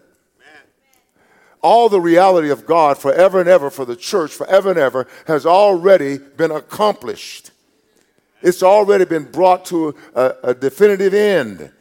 All 1.67 1.89
the 1.89 2.01
reality 2.01 2.49
of 2.51 2.65
God 2.65 2.97
forever 2.97 3.41
and 3.41 3.49
ever 3.49 3.71
for 3.71 3.85
the 3.85 3.97
church, 3.97 4.33
forever 4.33 4.71
and 4.71 4.79
ever, 4.79 5.09
has 5.27 5.45
already 5.45 6.19
been 6.19 6.53
accomplished. 6.53 7.51
It's 8.41 8.63
already 8.63 9.05
been 9.05 9.25
brought 9.25 9.65
to 9.67 9.97
a, 10.15 10.35
a 10.45 10.55
definitive 10.55 11.13
end 11.13 11.73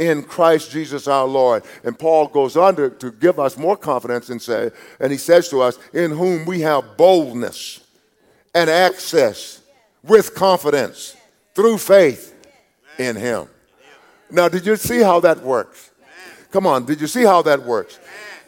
in 0.00 0.24
Christ 0.24 0.72
Jesus 0.72 1.06
our 1.06 1.24
Lord. 1.24 1.62
And 1.84 1.96
Paul 1.96 2.26
goes 2.26 2.56
on 2.56 2.74
to, 2.76 2.90
to 2.90 3.12
give 3.12 3.38
us 3.38 3.56
more 3.56 3.76
confidence 3.76 4.28
and 4.28 4.42
say, 4.42 4.72
and 4.98 5.12
he 5.12 5.18
says 5.18 5.48
to 5.50 5.60
us, 5.60 5.78
in 5.92 6.10
whom 6.10 6.44
we 6.44 6.62
have 6.62 6.96
boldness 6.96 7.80
and 8.56 8.68
access 8.68 9.60
with 10.02 10.34
confidence 10.34 11.16
through 11.54 11.78
faith 11.78 12.34
in 12.98 13.14
him. 13.14 13.46
Now, 14.32 14.48
did 14.48 14.66
you 14.66 14.74
see 14.74 15.00
how 15.00 15.20
that 15.20 15.42
works? 15.42 15.92
Come 16.50 16.66
on, 16.66 16.86
did 16.86 17.00
you 17.00 17.06
see 17.06 17.22
how 17.22 17.42
that 17.42 17.62
works? 17.62 18.00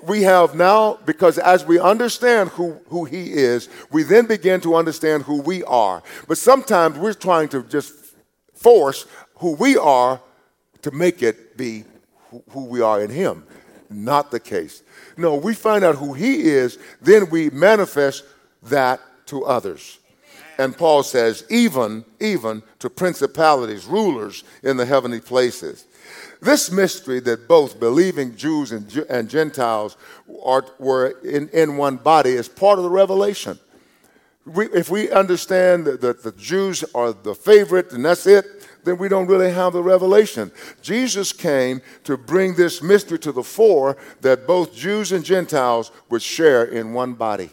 We 0.07 0.23
have 0.23 0.55
now, 0.55 0.99
because 1.05 1.39
as 1.39 1.65
we 1.65 1.79
understand 1.79 2.51
who, 2.51 2.81
who 2.89 3.05
He 3.05 3.33
is, 3.33 3.69
we 3.91 4.03
then 4.03 4.27
begin 4.27 4.61
to 4.63 4.75
understand 4.75 5.25
who 5.25 5.41
we 5.41 5.63
are. 5.65 6.03
But 6.29 6.39
sometimes 6.39 6.99
we're 6.99 7.15
trying 7.15 7.49
to 7.51 7.63
just 7.63 7.93
force 8.55 9.07
who 9.37 9.53
we 9.53 9.77
are 9.77 10.21
to 10.83 10.91
make 10.91 11.23
it 11.23 11.57
be 11.57 11.85
who 12.51 12.67
we 12.67 12.81
are 12.81 13.03
in 13.03 13.11
Him. 13.11 13.45
Not 13.89 14.31
the 14.31 14.41
case. 14.41 14.83
No, 15.17 15.35
we 15.35 15.55
find 15.55 15.85
out 15.85 15.97
who 15.97 16.15
He 16.15 16.43
is, 16.43 16.79
then 17.01 17.29
we 17.31 17.51
manifest 17.51 18.25
that 18.65 19.01
to 19.27 19.45
others. 19.45 19.99
And 20.59 20.77
Paul 20.77 21.03
says, 21.03 21.45
even, 21.49 22.05
even 22.21 22.63
to 22.81 22.91
principalities, 22.91 23.87
rulers 23.87 24.45
in 24.63 24.77
the 24.77 24.85
heavenly 24.85 25.21
places. 25.21 25.87
This 26.41 26.71
mystery 26.71 27.21
that 27.21 27.49
both 27.49 27.79
believing 27.79 28.37
Jews 28.37 28.73
and, 28.73 28.91
and 29.11 29.29
Gentiles 29.29 29.97
are, 30.43 30.65
were 30.79 31.19
in, 31.23 31.49
in 31.51 31.77
one 31.77 31.97
body 31.97 32.31
is 32.31 32.49
part 32.49 32.79
of 32.79 32.85
the 32.85 32.91
revelation. 32.91 33.59
We, 34.47 34.67
if 34.67 34.89
we 34.91 35.11
understand 35.11 35.85
that, 35.85 36.01
that 36.01 36.23
the 36.23 36.33
Jews 36.33 36.83
are 36.95 37.13
the 37.13 37.35
favorite 37.35 37.93
and 37.93 38.05
that's 38.05 38.27
it, 38.27 38.67
then 38.85 38.97
we 38.97 39.09
don't 39.09 39.27
really 39.27 39.51
have 39.51 39.75
the 39.75 39.83
revelation. 39.83 40.51
Jesus 40.81 41.33
came 41.33 41.83
to 42.05 42.17
bring 42.17 42.55
this 42.55 42.83
mystery 42.83 43.19
to 43.19 43.33
the 43.33 43.43
fore 43.43 43.97
that 44.23 44.47
both 44.47 44.75
Jews 44.75 45.13
and 45.13 45.25
Gentiles 45.25 45.93
would 46.09 46.23
share 46.23 46.65
in 46.65 46.95
one 46.95 47.13
body. 47.13 47.51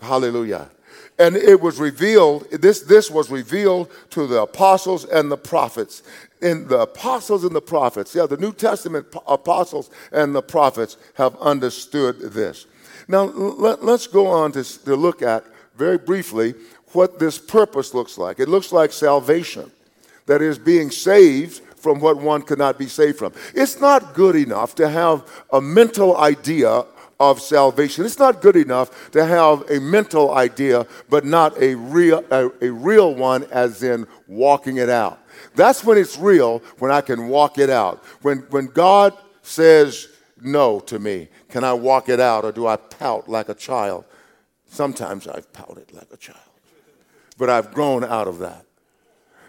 Hallelujah. 0.00 0.70
And 1.18 1.36
it 1.36 1.60
was 1.60 1.78
revealed, 1.78 2.50
this, 2.50 2.80
this 2.80 3.10
was 3.10 3.30
revealed 3.30 3.90
to 4.10 4.26
the 4.26 4.42
apostles 4.42 5.04
and 5.04 5.30
the 5.30 5.36
prophets 5.36 6.02
in 6.42 6.66
the 6.68 6.80
apostles 6.80 7.44
and 7.44 7.54
the 7.54 7.62
prophets, 7.62 8.14
yeah, 8.14 8.26
the 8.26 8.36
New 8.36 8.52
Testament 8.52 9.06
apostles 9.26 9.90
and 10.10 10.34
the 10.34 10.42
prophets 10.42 10.96
have 11.14 11.36
understood 11.40 12.18
this. 12.20 12.66
Now, 13.08 13.24
let, 13.24 13.80
us 13.82 14.06
go 14.06 14.26
on 14.26 14.52
to, 14.52 14.64
to 14.84 14.96
look 14.96 15.22
at 15.22 15.44
very 15.76 15.98
briefly 15.98 16.54
what 16.92 17.18
this 17.18 17.38
purpose 17.38 17.94
looks 17.94 18.18
like. 18.18 18.40
It 18.40 18.48
looks 18.48 18.72
like 18.72 18.92
salvation, 18.92 19.70
that 20.26 20.42
is, 20.42 20.58
being 20.58 20.90
saved 20.90 21.62
from 21.76 22.00
what 22.00 22.16
one 22.18 22.42
cannot 22.42 22.78
be 22.78 22.86
saved 22.86 23.18
from. 23.18 23.32
It's 23.54 23.80
not 23.80 24.14
good 24.14 24.36
enough 24.36 24.74
to 24.76 24.88
have 24.88 25.28
a 25.52 25.60
mental 25.60 26.16
idea 26.16 26.84
of 27.22 27.40
salvation. 27.40 28.04
It's 28.04 28.18
not 28.18 28.42
good 28.42 28.56
enough 28.56 29.12
to 29.12 29.24
have 29.24 29.70
a 29.70 29.78
mental 29.78 30.34
idea, 30.34 30.88
but 31.08 31.24
not 31.24 31.56
a 31.62 31.76
real, 31.76 32.24
a, 32.32 32.50
a 32.60 32.70
real 32.72 33.14
one, 33.14 33.44
as 33.44 33.84
in 33.84 34.08
walking 34.26 34.78
it 34.78 34.88
out. 34.88 35.20
That's 35.54 35.84
when 35.84 35.98
it's 35.98 36.18
real, 36.18 36.58
when 36.80 36.90
I 36.90 37.00
can 37.00 37.28
walk 37.28 37.58
it 37.58 37.70
out. 37.70 38.04
When, 38.22 38.38
when 38.50 38.66
God 38.66 39.16
says 39.42 40.08
no 40.40 40.80
to 40.80 40.98
me, 40.98 41.28
can 41.48 41.62
I 41.62 41.74
walk 41.74 42.08
it 42.08 42.18
out 42.18 42.44
or 42.44 42.50
do 42.50 42.66
I 42.66 42.76
pout 42.76 43.28
like 43.28 43.48
a 43.48 43.54
child? 43.54 44.04
Sometimes 44.68 45.28
I've 45.28 45.52
pouted 45.52 45.92
like 45.92 46.08
a 46.12 46.16
child, 46.16 46.38
but 47.38 47.48
I've 47.48 47.72
grown 47.72 48.02
out 48.02 48.26
of 48.26 48.40
that. 48.40 48.66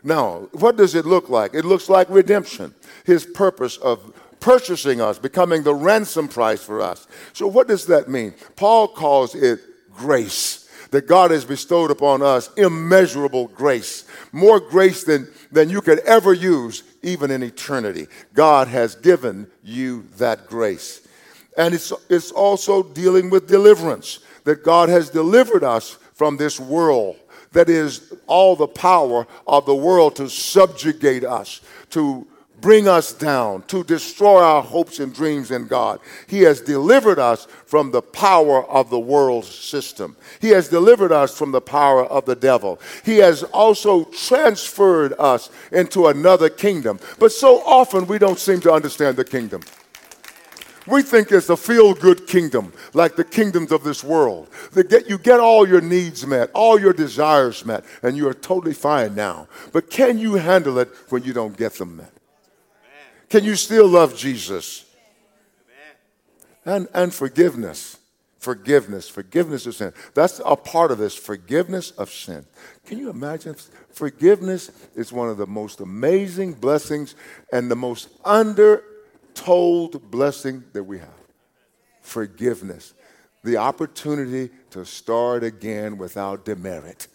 Now, 0.04 0.50
what 0.52 0.76
does 0.76 0.94
it 0.94 1.06
look 1.06 1.30
like? 1.30 1.56
It 1.56 1.66
looks 1.66 1.90
like 1.90 2.08
redemption, 2.10 2.76
his 3.04 3.26
purpose 3.26 3.78
of 3.78 4.14
purchasing 4.44 5.00
us, 5.00 5.18
becoming 5.18 5.64
the 5.64 5.74
ransom 5.74 6.28
price 6.28 6.62
for 6.62 6.82
us. 6.82 7.08
So, 7.32 7.48
what 7.48 7.70
does 7.70 7.86
that 7.86 8.10
mean? 8.10 8.34
Paul 8.58 8.90
calls 8.90 9.36
it 9.36 9.62
grace 9.96 10.70
that 10.92 11.08
God 11.08 11.32
has 11.32 11.46
bestowed 11.46 11.92
upon 11.92 12.22
us 12.22 12.54
immeasurable 12.56 13.48
grace, 13.48 14.04
more 14.34 14.60
grace 14.60 15.06
than, 15.06 15.30
than 15.52 15.70
you 15.70 15.80
could 15.80 16.00
ever 16.00 16.34
use, 16.34 16.84
even 17.02 17.32
in 17.32 17.42
eternity. 17.42 18.08
God 18.34 18.68
has 18.68 18.96
given 18.96 19.48
you 19.64 20.06
that 20.18 20.48
grace. 20.48 21.08
And 21.58 21.74
it's, 21.74 21.94
it's 22.10 22.32
also 22.32 22.84
dealing 22.84 23.30
with 23.30 23.48
deliverance, 23.48 24.20
that 24.44 24.64
God 24.64 24.90
has 24.90 25.10
delivered 25.10 25.64
us 25.64 25.98
from 26.14 26.36
this 26.36 26.60
world 26.60 27.16
that 27.54 27.70
is 27.70 28.14
all 28.28 28.56
the 28.56 28.68
power 28.68 29.26
of 29.48 29.66
the 29.66 29.76
world 29.76 30.16
to 30.18 30.28
subjugate 30.30 31.24
us, 31.24 31.62
to 31.92 32.28
bring 32.64 32.88
us 32.88 33.12
down, 33.12 33.62
to 33.64 33.84
destroy 33.84 34.42
our 34.42 34.64
hopes 34.64 35.00
and 35.00 35.14
dreams 35.14 35.52
in 35.52 35.68
God. 35.68 36.00
He 36.28 36.40
has 36.44 36.62
delivered 36.62 37.20
us 37.20 37.46
from 37.66 37.92
the 37.92 38.02
power 38.02 38.66
of 38.66 38.90
the 38.90 39.00
world 39.00 39.44
system. 39.44 40.16
He 40.40 40.48
has 40.52 40.70
delivered 40.70 41.12
us 41.12 41.38
from 41.38 41.52
the 41.52 41.60
power 41.60 42.06
of 42.06 42.24
the 42.24 42.38
devil. 42.38 42.80
He 43.04 43.18
has 43.18 43.44
also 43.44 44.06
transferred 44.06 45.14
us 45.20 45.50
into 45.74 46.08
another 46.08 46.50
kingdom. 46.50 47.00
But 47.20 47.34
so 47.34 47.62
often 47.66 48.08
we 48.08 48.18
don't 48.18 48.40
seem 48.40 48.62
to 48.62 48.72
understand 48.72 49.18
the 49.18 49.26
kingdom. 49.26 49.60
We 50.88 51.02
think 51.02 51.34
it's 51.34 51.50
a 51.50 51.58
feel 51.58 51.94
good 51.94 52.28
kingdom, 52.28 52.72
like 52.94 53.18
the 53.18 53.26
kingdoms 53.26 53.74
of 53.74 53.84
this 53.84 54.06
world. 54.06 54.48
Get, 54.74 55.10
you 55.10 55.18
get 55.18 55.42
all 55.42 55.68
your 55.68 55.82
needs 55.82 56.26
met, 56.26 56.50
all 56.54 56.80
your 56.80 56.94
desires 56.94 57.66
met, 57.66 57.84
and 58.02 58.16
you 58.16 58.26
are 58.30 58.34
totally 58.34 58.74
fine 58.74 59.16
now. 59.16 59.50
But 59.74 59.90
can 59.90 60.18
you 60.18 60.36
handle 60.36 60.80
it 60.80 60.88
when 61.10 61.24
you 61.24 61.34
don't 61.34 61.58
get 61.58 61.74
them 61.74 61.98
met? 61.98 62.13
Can 63.34 63.44
you 63.44 63.56
still 63.56 63.88
love 63.88 64.16
Jesus? 64.16 64.86
And, 66.66 66.88
and 66.94 67.12
forgiveness. 67.12 67.98
Forgiveness. 68.38 69.10
Forgiveness 69.10 69.66
of 69.66 69.74
sin. 69.74 69.92
That's 70.14 70.40
a 70.46 70.56
part 70.56 70.92
of 70.92 71.00
this 71.00 71.16
forgiveness 71.16 71.90
of 71.98 72.12
sin. 72.12 72.46
Can 72.86 73.00
you 73.00 73.10
imagine? 73.10 73.56
Forgiveness 73.90 74.70
is 74.94 75.12
one 75.12 75.30
of 75.30 75.38
the 75.38 75.48
most 75.48 75.80
amazing 75.80 76.54
blessings 76.54 77.16
and 77.52 77.72
the 77.72 77.76
most 77.76 78.10
undertold 78.24 80.12
blessing 80.12 80.64
that 80.74 80.84
we 80.84 81.00
have. 81.00 81.10
Forgiveness. 82.02 82.94
The 83.44 83.58
opportunity 83.58 84.54
to 84.70 84.86
start 84.86 85.44
again 85.44 85.98
without 85.98 86.46
demerit 86.46 87.08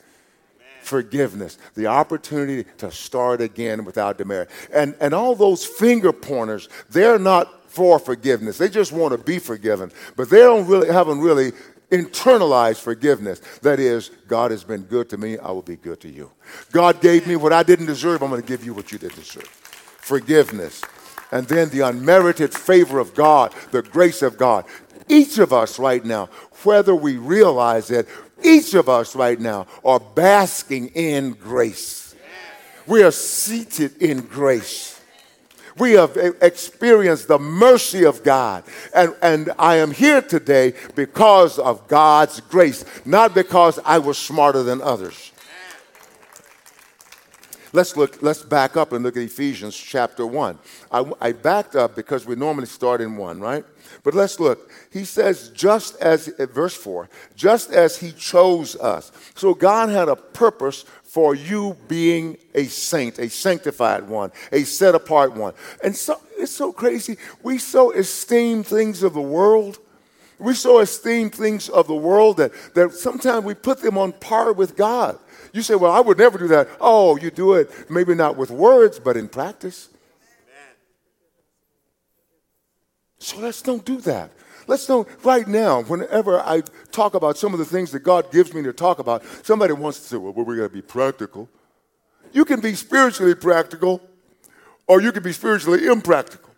forgiveness, 0.89 1.59
the 1.75 1.87
opportunity 1.87 2.65
to 2.79 2.91
start 2.91 3.41
again 3.41 3.85
without 3.85 4.19
demerit. 4.19 4.49
And, 4.73 4.97
and 5.01 5.15
all 5.15 5.35
those 5.35 5.65
finger 5.65 6.13
pointers, 6.13 6.69
they're 6.91 7.19
not 7.19 7.71
for 7.71 7.99
forgiveness. 7.99 8.59
They 8.59 8.71
just 8.71 8.91
want 8.91 9.13
to 9.13 9.19
be 9.19 9.39
forgiven, 9.39 9.93
but 10.17 10.31
they 10.31 10.39
don't 10.39 10.67
really 10.67 10.89
haven't 10.89 11.21
really 11.21 11.53
internalized 11.91 12.81
forgiveness. 12.81 13.41
That 13.63 13.79
is, 13.79 14.11
God 14.27 14.51
has 14.51 14.65
been 14.65 14.83
good 14.83 15.09
to 15.11 15.19
me, 15.19 15.39
I 15.39 15.51
will 15.51 15.63
be 15.63 15.77
good 15.77 16.01
to 16.01 16.09
you. 16.09 16.31
God 16.73 17.01
gave 17.01 17.27
me 17.27 17.37
what 17.37 17.53
I 17.53 17.63
didn't 17.63 17.87
deserve, 17.87 18.23
I'm 18.23 18.31
going 18.31 18.43
to 18.43 18.49
give 18.49 18.65
you 18.65 18.75
what 18.75 18.91
you 18.91 18.99
didn't 18.99 19.17
deserve. 19.17 19.47
Forgiveness. 19.47 20.83
And 21.31 21.47
then 21.47 21.69
the 21.69 21.81
unmerited 21.81 22.55
favor 22.55 22.99
of 22.99 23.15
God, 23.15 23.55
the 23.71 23.83
grace 23.83 24.23
of 24.23 24.39
God. 24.39 24.65
Each 25.09 25.39
of 25.39 25.53
us 25.53 25.79
right 25.79 26.05
now, 26.05 26.27
whether 26.65 26.95
we 26.95 27.17
realize 27.17 27.91
it 27.91 28.09
each 28.43 28.75
of 28.75 28.89
us 28.89 29.15
right 29.17 29.39
now 29.39 29.67
are 29.85 30.01
basking 30.01 30.89
in 30.89 31.33
grace. 31.33 32.15
We 32.87 33.03
are 33.03 33.13
seated 33.13 34.01
in 34.01 34.23
grace. 34.23 35.01
We 35.77 35.93
have 35.93 36.17
experienced 36.17 37.29
the 37.29 37.39
mercy 37.39 38.05
of 38.05 38.25
God. 38.25 38.65
And, 38.95 39.15
and 39.23 39.53
I 39.59 39.77
am 39.77 39.93
here 39.93 40.21
today 40.21 40.75
because 40.95 41.59
of 41.59 41.87
God's 41.87 42.41
grace, 42.41 42.85
not 43.05 43.35
because 43.35 43.79
I 43.85 43.99
was 43.99 44.19
smarter 44.19 44.63
than 44.63 44.83
others. 44.83 45.33
Let's 47.73 47.97
look, 47.97 48.23
let's 48.23 48.43
back 48.43 48.77
up 48.77 48.93
and 48.93 49.05
look 49.05 49.17
at 49.17 49.23
Ephesians 49.23 49.77
chapter 49.77 50.27
1. 50.27 50.59
I, 50.91 51.13
I 51.21 51.33
backed 51.33 51.77
up 51.77 51.95
because 51.95 52.25
we 52.25 52.35
normally 52.35 52.67
start 52.67 53.01
in 53.01 53.17
1, 53.17 53.41
right? 53.41 53.65
But 54.03 54.15
let's 54.15 54.41
look. 54.41 54.71
He 54.91 55.05
says, 55.05 55.51
just 55.51 55.97
as, 56.01 56.29
uh, 56.29 56.47
verse 56.47 56.75
4, 56.75 57.09
just 57.37 57.71
as 57.71 57.99
he 57.99 58.13
chose 58.13 58.77
us. 58.77 59.13
So 59.35 59.55
God 59.55 59.91
had 59.91 60.09
a 60.09 60.17
purpose 60.17 60.85
for 61.03 61.35
you 61.35 61.77
being 61.89 62.39
a 62.55 62.65
saint, 62.65 63.19
a 63.19 63.29
sanctified 63.29 64.09
one, 64.09 64.31
a 64.53 64.65
set 64.65 64.95
apart 64.95 65.35
one. 65.35 65.55
And 65.83 65.95
so 65.95 66.21
it's 66.39 66.53
so 66.53 66.73
crazy. 66.73 67.17
We 67.43 67.59
so 67.59 67.93
esteem 67.93 68.63
things 68.63 69.03
of 69.03 69.15
the 69.15 69.21
world. 69.21 69.79
We 70.39 70.55
so 70.55 70.79
esteem 70.79 71.31
things 71.31 71.69
of 71.69 71.87
the 71.87 71.95
world 71.95 72.37
that, 72.37 72.53
that 72.75 72.93
sometimes 72.93 73.45
we 73.45 73.55
put 73.55 73.83
them 73.83 73.99
on 73.99 74.13
par 74.13 74.53
with 74.53 74.77
God. 74.77 75.19
You 75.53 75.63
say, 75.63 75.75
Well, 75.75 75.93
I 75.93 76.01
would 76.01 76.19
never 76.19 76.39
do 76.39 76.49
that. 76.49 76.69
Oh, 76.81 77.17
you 77.17 77.31
do 77.31 77.55
it, 77.55 77.91
maybe 77.91 78.15
not 78.15 78.37
with 78.37 78.51
words, 78.51 78.99
but 78.99 79.17
in 79.17 79.29
practice. 79.29 79.89
So 83.19 83.39
let's 83.39 83.63
don't 83.63 83.85
do 83.85 84.01
that. 84.03 84.31
Let's 84.69 84.87
know 84.89 85.07
right 85.25 85.49
now, 85.49 85.83
whenever 85.83 86.41
I 86.41 86.63
talk 86.93 87.15
about 87.15 87.39
some 87.39 87.55
of 87.55 87.59
the 87.59 87.65
things 87.65 87.91
that 87.93 88.01
God 88.01 88.31
gives 88.31 88.53
me 88.53 88.63
to 88.63 88.73
talk 88.73 88.99
about, 88.99 89.25
somebody 89.43 89.73
wants 89.73 89.99
to 90.01 90.05
say, 90.05 90.17
well, 90.19 90.33
we're 90.33 90.45
going 90.45 90.69
to 90.69 90.75
be 90.75 90.83
practical. 90.83 91.49
You 92.33 92.45
can 92.45 92.61
be 92.61 92.75
spiritually 92.75 93.35
practical, 93.35 94.03
or 94.87 95.01
you 95.01 95.11
can 95.11 95.23
be 95.23 95.33
spiritually 95.33 95.87
impractical. 95.87 96.51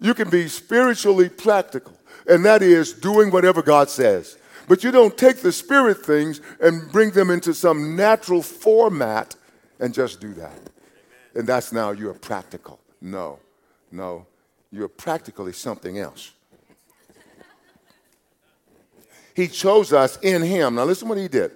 You 0.00 0.14
can 0.14 0.30
be 0.30 0.48
spiritually 0.48 1.28
practical, 1.28 1.92
and 2.26 2.44
that 2.46 2.62
is 2.62 2.94
doing 2.94 3.30
whatever 3.30 3.62
God 3.62 3.90
says. 3.90 4.38
But 4.68 4.82
you 4.82 4.90
don't 4.90 5.16
take 5.16 5.38
the 5.38 5.52
spirit 5.52 6.04
things 6.04 6.40
and 6.60 6.90
bring 6.90 7.10
them 7.10 7.30
into 7.30 7.54
some 7.54 7.94
natural 7.96 8.42
format 8.42 9.36
and 9.78 9.94
just 9.94 10.20
do 10.20 10.32
that. 10.34 10.58
And 11.34 11.46
that's 11.46 11.72
now 11.72 11.90
you're 11.90 12.14
practical. 12.14 12.80
No, 13.00 13.38
no, 13.92 14.26
you're 14.72 14.88
practically 14.88 15.52
something 15.52 15.98
else. 15.98 16.32
He 19.34 19.48
chose 19.48 19.92
us 19.92 20.18
in 20.22 20.42
Him. 20.42 20.76
Now, 20.76 20.84
listen 20.84 21.08
what 21.08 21.18
He 21.18 21.28
did. 21.28 21.52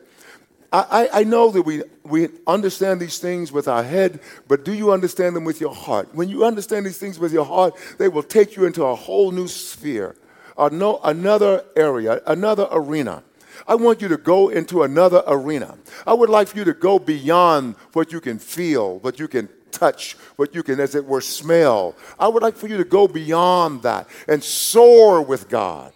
I, 0.73 1.09
I, 1.13 1.25
know 1.25 1.51
that 1.51 1.63
we, 1.63 1.83
we 2.05 2.29
understand 2.47 3.01
these 3.01 3.19
things 3.19 3.51
with 3.51 3.67
our 3.67 3.83
head, 3.83 4.21
but 4.47 4.65
do 4.65 4.73
you 4.73 4.93
understand 4.93 5.35
them 5.35 5.43
with 5.43 5.61
your 5.61 5.75
heart? 5.75 6.15
When 6.15 6.29
you 6.29 6.45
understand 6.45 6.87
these 6.87 6.99
things 6.99 7.19
with 7.19 7.33
your 7.33 7.45
heart, 7.45 7.75
they 7.99 8.07
will 8.07 8.23
take 8.23 8.55
you 8.55 8.67
into 8.67 8.85
a 8.85 8.95
whole 8.95 9.33
new 9.33 9.49
sphere, 9.49 10.15
another 10.57 11.65
area, 11.77 12.21
another 12.27 12.69
arena. 12.71 13.23
I 13.67 13.75
want 13.75 14.01
you 14.01 14.09
to 14.09 14.17
go 14.17 14.49
into 14.49 14.83
another 14.83 15.23
arena. 15.27 15.77
I 16.07 16.15
would 16.15 16.31
like 16.31 16.49
for 16.49 16.59
you 16.59 16.65
to 16.65 16.73
go 16.73 16.99
beyond 16.99 17.77
what 17.93 18.13
you 18.13 18.21
can 18.21 18.39
feel, 18.39 18.99
what 19.01 19.19
you 19.19 19.29
can 19.29 19.49
touch, 19.71 20.15
what 20.37 20.55
you 20.55 20.63
can, 20.63 20.81
as 20.81 20.95
it 20.95 21.05
were, 21.05 21.21
smell. 21.21 21.95
I 22.19 22.29
would 22.29 22.43
like 22.43 22.57
for 22.57 22.69
you 22.69 22.77
to 22.79 22.85
go 22.85 23.07
beyond 23.07 23.83
that 23.83 24.09
and 24.29 24.43
soar 24.43 25.23
with 25.23 25.49
God. 25.49 25.93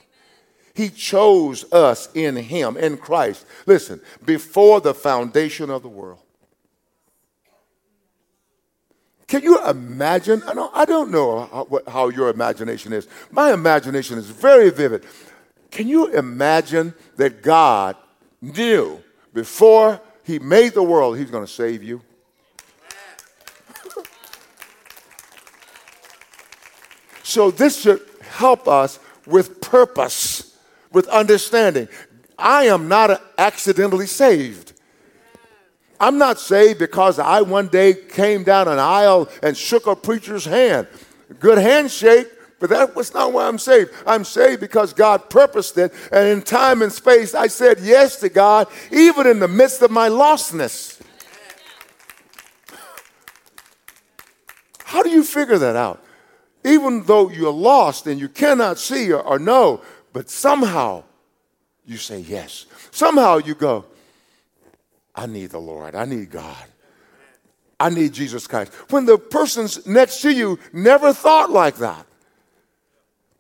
He 0.75 0.89
chose 0.89 1.71
us 1.73 2.09
in 2.15 2.37
Him, 2.37 2.77
in 2.77 2.97
Christ. 2.97 3.47
Listen, 3.67 4.01
before 4.25 4.81
the 4.81 4.95
foundation 4.95 5.71
of 5.71 5.83
the 5.83 5.89
world. 5.89 6.24
Can 9.27 9.43
you 9.43 9.65
imagine? 9.67 10.43
I 10.45 10.55
don't, 10.55 10.71
I 10.75 10.85
don't 10.85 11.11
know 11.11 11.47
how, 11.47 11.65
what, 11.65 11.89
how 11.89 12.09
your 12.09 12.29
imagination 12.29 12.93
is. 12.93 13.09
My 13.31 13.53
imagination 13.53 14.19
is 14.19 14.29
very 14.29 14.71
vivid. 14.71 15.05
Can 15.71 15.89
you 15.89 16.09
imagine 16.09 16.95
that 17.17 17.43
God 17.43 17.97
knew 18.41 19.03
before 19.33 20.01
He 20.23 20.39
made 20.39 20.75
the 20.75 20.83
world, 20.83 21.19
He's 21.19 21.31
going 21.31 21.47
to 21.47 21.51
save 21.51 21.83
you? 21.83 22.03
so, 27.23 27.51
this 27.51 27.81
should 27.81 28.03
help 28.21 28.69
us 28.69 28.99
with 29.27 29.61
purpose 29.61 30.55
with 30.95 31.09
understanding. 31.09 31.89
I 32.39 32.65
am 32.65 32.89
not 32.89 33.23
accidentally 33.37 34.07
saved. 34.07 34.74
I'm 36.01 36.19
not 36.19 36.39
saved 36.41 36.79
because 36.79 37.19
I 37.19 37.43
one 37.43 37.69
day 37.69 37.95
came 37.95 38.45
down 38.45 38.69
an 38.69 38.79
aisle 38.79 39.29
and 39.43 39.57
shook 39.57 39.87
a 39.87 39.95
preacher's 39.97 40.45
hand. 40.45 40.87
Good 41.39 41.59
handshake, 41.59 42.29
but 42.61 42.71
that 42.71 42.97
was 42.97 43.15
not 43.15 43.33
why 43.33 43.47
I'm 43.47 43.59
saved. 43.59 43.91
I'm 44.07 44.25
saved 44.25 44.61
because 44.61 44.93
God 44.93 45.31
purposed 45.31 45.79
it, 45.79 45.93
and 46.13 46.29
in 46.29 46.43
time 46.43 46.83
and 46.83 46.93
space, 46.93 47.35
I 47.35 47.47
said 47.47 47.81
yes 47.81 48.17
to 48.21 48.29
God, 48.29 48.69
even 48.91 49.27
in 49.27 49.39
the 49.39 49.49
midst 49.49 49.83
of 49.83 49.91
my 49.91 50.09
lostness. 50.09 51.01
How 54.85 55.03
do 55.03 55.11
you 55.11 55.25
figure 55.25 55.59
that 55.59 55.77
out? 55.77 56.05
Even 56.65 57.03
though 57.05 57.29
you're 57.29 57.53
lost 57.53 58.07
and 58.07 58.21
you 58.21 58.29
cannot 58.29 58.79
see 58.79 59.13
or, 59.13 59.21
or 59.21 59.39
know, 59.39 59.83
but 60.13 60.31
somehow 60.31 61.03
you 61.85 61.97
say 61.97 62.21
yes. 62.21 62.67
Somehow 62.91 63.39
you 63.39 63.55
go, 63.55 63.85
I 65.15 65.27
need 65.27 65.51
the 65.51 65.61
Lord. 65.61 65.95
I 65.95 66.05
need 66.05 66.31
God. 66.31 66.65
I 67.79 67.91
need 67.91 68.13
Jesus 68.13 68.47
Christ. 68.47 68.73
When 68.91 69.05
the 69.05 69.19
person's 69.19 69.87
next 69.87 70.23
to 70.23 70.31
you 70.31 70.59
never 70.73 71.13
thought 71.13 71.51
like 71.51 71.77
that. 71.77 72.07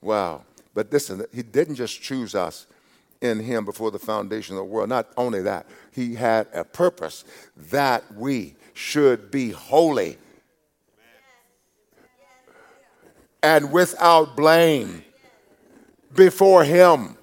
Wow. 0.00 0.42
But 0.74 0.92
listen, 0.92 1.24
he 1.32 1.42
didn't 1.42 1.76
just 1.76 2.02
choose 2.02 2.34
us 2.34 2.66
in 3.20 3.40
him 3.40 3.64
before 3.64 3.90
the 3.90 3.98
foundation 3.98 4.56
of 4.56 4.58
the 4.58 4.64
world. 4.64 4.88
Not 4.88 5.08
only 5.16 5.40
that, 5.42 5.66
he 5.92 6.14
had 6.14 6.48
a 6.52 6.64
purpose 6.64 7.24
that 7.70 8.02
we 8.14 8.56
should 8.74 9.30
be 9.30 9.50
holy 9.50 10.18
and 13.44 13.70
without 13.70 14.36
blame 14.36 15.04
before 16.14 16.64
Him, 16.64 17.18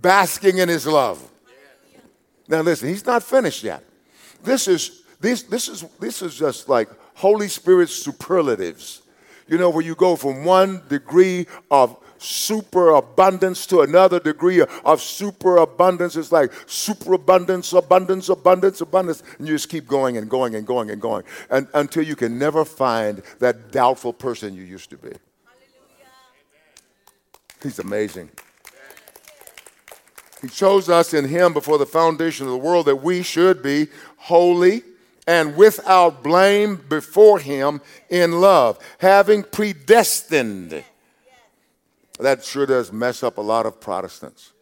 basking 0.00 0.58
in 0.58 0.68
His 0.68 0.86
love. 0.86 1.31
Now, 2.52 2.60
listen, 2.60 2.90
He's 2.90 3.06
not 3.06 3.22
finished 3.22 3.64
yet. 3.64 3.82
This 4.44 4.68
is 4.68 5.04
this 5.18 5.44
this 5.44 5.68
is 5.68 5.86
this 5.98 6.20
is 6.20 6.36
just 6.38 6.68
like 6.68 6.90
Holy 7.14 7.48
Spirit 7.48 7.88
superlatives. 7.88 9.00
You 9.48 9.56
know, 9.56 9.70
where 9.70 9.82
you 9.82 9.94
go 9.94 10.16
from 10.16 10.44
one 10.44 10.82
degree 10.88 11.46
of 11.70 11.96
superabundance 12.18 13.64
to 13.66 13.80
another 13.80 14.20
degree 14.20 14.62
of 14.84 15.00
superabundance. 15.00 16.14
It's 16.14 16.30
like 16.30 16.52
superabundance, 16.66 17.72
abundance, 17.72 18.28
abundance, 18.28 18.82
abundance. 18.82 19.22
And 19.38 19.48
you 19.48 19.54
just 19.54 19.70
keep 19.70 19.88
going 19.88 20.18
and 20.18 20.28
going 20.28 20.54
and 20.54 20.66
going 20.66 20.90
and 20.90 21.00
going 21.00 21.24
and, 21.48 21.66
until 21.72 22.02
you 22.02 22.16
can 22.16 22.38
never 22.38 22.66
find 22.66 23.22
that 23.38 23.72
doubtful 23.72 24.12
person 24.12 24.54
you 24.54 24.62
used 24.62 24.90
to 24.90 24.98
be. 24.98 25.08
Hallelujah. 25.08 26.10
He's 27.62 27.78
amazing. 27.78 28.30
He 30.42 30.48
chose 30.48 30.88
us 30.88 31.14
in 31.14 31.26
Him 31.26 31.52
before 31.52 31.78
the 31.78 31.86
foundation 31.86 32.46
of 32.46 32.52
the 32.52 32.58
world 32.58 32.86
that 32.86 32.96
we 32.96 33.22
should 33.22 33.62
be 33.62 33.86
holy 34.16 34.82
and 35.26 35.56
without 35.56 36.22
blame 36.22 36.76
before 36.88 37.38
Him 37.38 37.80
in 38.10 38.40
love, 38.40 38.78
having 38.98 39.44
predestined. 39.44 40.84
That 42.18 42.44
sure 42.44 42.66
does 42.66 42.92
mess 42.92 43.22
up 43.22 43.38
a 43.38 43.40
lot 43.40 43.66
of 43.66 43.80
Protestants. 43.80 44.52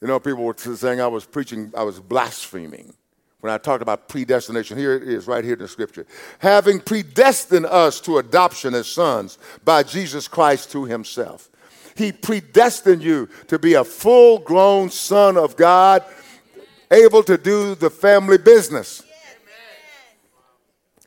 You 0.00 0.08
know, 0.08 0.18
people 0.18 0.44
were 0.44 0.56
saying 0.56 1.00
I 1.00 1.06
was 1.06 1.24
preaching, 1.24 1.72
I 1.76 1.82
was 1.82 2.00
blaspheming 2.00 2.94
when 3.40 3.52
I 3.52 3.58
talked 3.58 3.82
about 3.82 4.08
predestination. 4.08 4.78
Here 4.78 4.94
it 4.94 5.04
is, 5.04 5.26
right 5.26 5.44
here 5.44 5.54
in 5.54 5.60
the 5.60 5.68
scripture. 5.68 6.06
Having 6.38 6.80
predestined 6.80 7.66
us 7.66 8.00
to 8.02 8.18
adoption 8.18 8.74
as 8.74 8.88
sons 8.88 9.38
by 9.64 9.82
Jesus 9.82 10.26
Christ 10.26 10.72
to 10.72 10.84
himself. 10.84 11.50
He 11.94 12.12
predestined 12.12 13.02
you 13.02 13.28
to 13.48 13.58
be 13.58 13.74
a 13.74 13.84
full 13.84 14.38
grown 14.38 14.90
son 14.90 15.36
of 15.36 15.56
God, 15.56 16.04
able 16.90 17.22
to 17.24 17.36
do 17.36 17.74
the 17.74 17.90
family 17.90 18.38
business. 18.38 19.02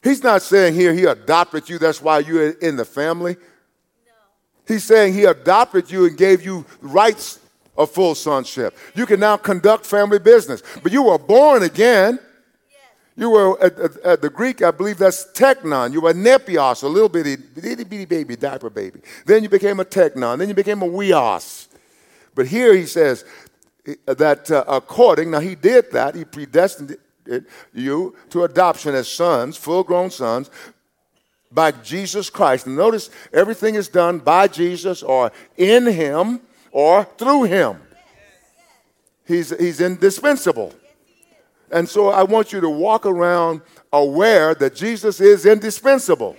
He's 0.04 0.24
not 0.24 0.43
saying 0.43 0.76
here 0.76 0.93
he 0.93 1.06
adopted 1.06 1.67
you, 1.67 1.80
that's 1.80 2.02
why 2.02 2.19
you're 2.19 2.52
in 2.52 2.76
the 2.76 2.86
family. 2.86 3.38
He's 4.67 4.84
saying 4.84 5.13
he 5.13 5.26
adopted 5.26 5.89
you 5.89 6.06
and 6.06 6.17
gave 6.17 6.43
you 6.43 6.65
rights 6.82 7.39
of 7.78 7.91
full 7.91 8.15
sonship. 8.15 8.78
You 8.93 9.06
can 9.06 9.19
now 9.19 9.38
conduct 9.38 9.86
family 9.86 10.19
business. 10.19 10.63
But 10.82 10.91
you 10.91 11.04
were 11.04 11.17
born 11.17 11.63
again 11.63 12.19
you 13.17 13.30
were 13.30 13.62
at, 13.63 13.80
at, 13.80 13.97
at, 13.97 14.21
the 14.21 14.30
Greek, 14.30 14.62
I 14.62 14.71
believe 14.71 14.97
that's 14.97 15.25
teknon. 15.32 15.93
You 15.93 16.01
were 16.01 16.10
a 16.10 16.13
nepios, 16.13 16.84
a 16.84 16.88
little 16.88 17.08
bitty, 17.08 17.38
bitty 17.38 17.84
bitty 17.86 18.06
baby, 18.06 18.36
diaper 18.36 18.69
baby. 18.69 18.99
Then 19.25 19.43
you 19.43 19.49
became 19.49 19.80
a 19.80 19.86
teknon. 19.86 20.38
Then 20.39 20.49
you 20.49 20.54
became 20.54 20.82
a 20.82 20.88
huios. 20.88 21.67
But 22.34 22.47
here 22.47 22.75
he 22.75 22.86
says 22.86 23.23
that 24.06 24.51
uh, 24.51 24.65
according, 24.67 25.32
now 25.32 25.39
he 25.39 25.56
did 25.56 25.91
that, 25.93 26.15
he 26.15 26.25
predestined 26.25 26.97
it, 27.25 27.45
you 27.73 28.15
to 28.32 28.43
adoption 28.43 28.93
as 28.93 29.08
sons, 29.08 29.56
full 29.56 29.84
grown 29.84 30.12
sons, 30.12 30.49
by 31.51 31.71
Jesus 31.71 32.30
Christ. 32.30 32.67
And 32.67 32.75
notice 32.75 33.10
everything 33.32 33.75
is 33.75 33.88
done 33.88 34.19
by 34.19 34.49
Jesus 34.49 35.01
or 35.01 35.32
in 35.56 35.86
him 35.86 36.41
or 36.71 37.06
through 37.17 37.43
him. 37.43 37.82
He's, 39.25 39.58
he's 39.58 39.80
indispensable. 39.80 40.73
And 41.76 41.90
so 41.90 42.08
I 42.08 42.24
want 42.24 42.54
you 42.54 42.62
to 42.62 42.70
walk 42.70 43.06
around 43.06 43.62
aware 43.92 44.56
that 44.56 44.76
Jesus 44.76 45.20
is 45.20 45.46
indispensable. 45.46 46.38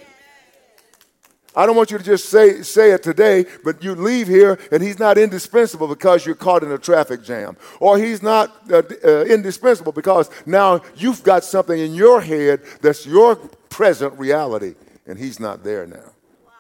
I 1.55 1.67
don't 1.67 1.77
want 1.77 1.91
you 1.91 1.99
to 1.99 2.05
just 2.05 2.31
say, 2.31 2.63
say 2.63 2.93
it 2.93 3.03
today, 3.03 3.45
but 3.63 3.85
you 3.85 3.95
leave 3.95 4.29
here 4.29 4.59
and 4.73 4.83
he's 4.83 4.99
not 4.99 5.19
indispensable 5.19 5.89
because 5.89 6.25
you're 6.25 6.35
caught 6.35 6.63
in 6.63 6.73
a 6.73 6.79
traffic 6.79 7.23
jam. 7.23 7.59
Or 7.81 7.99
he's 7.99 8.23
not 8.23 8.57
uh, 8.73 8.81
uh, 9.05 9.25
indispensable 9.25 9.93
because 9.93 10.31
now 10.47 10.81
you've 10.97 11.23
got 11.23 11.45
something 11.45 11.79
in 11.79 11.95
your 11.95 12.23
head 12.23 12.63
that's 12.81 13.05
your 13.05 13.37
present 13.69 14.19
reality 14.19 14.75
and 15.07 15.19
he's 15.19 15.39
not 15.39 15.63
there 15.63 15.87
now. 15.87 16.13
Wow. 16.47 16.53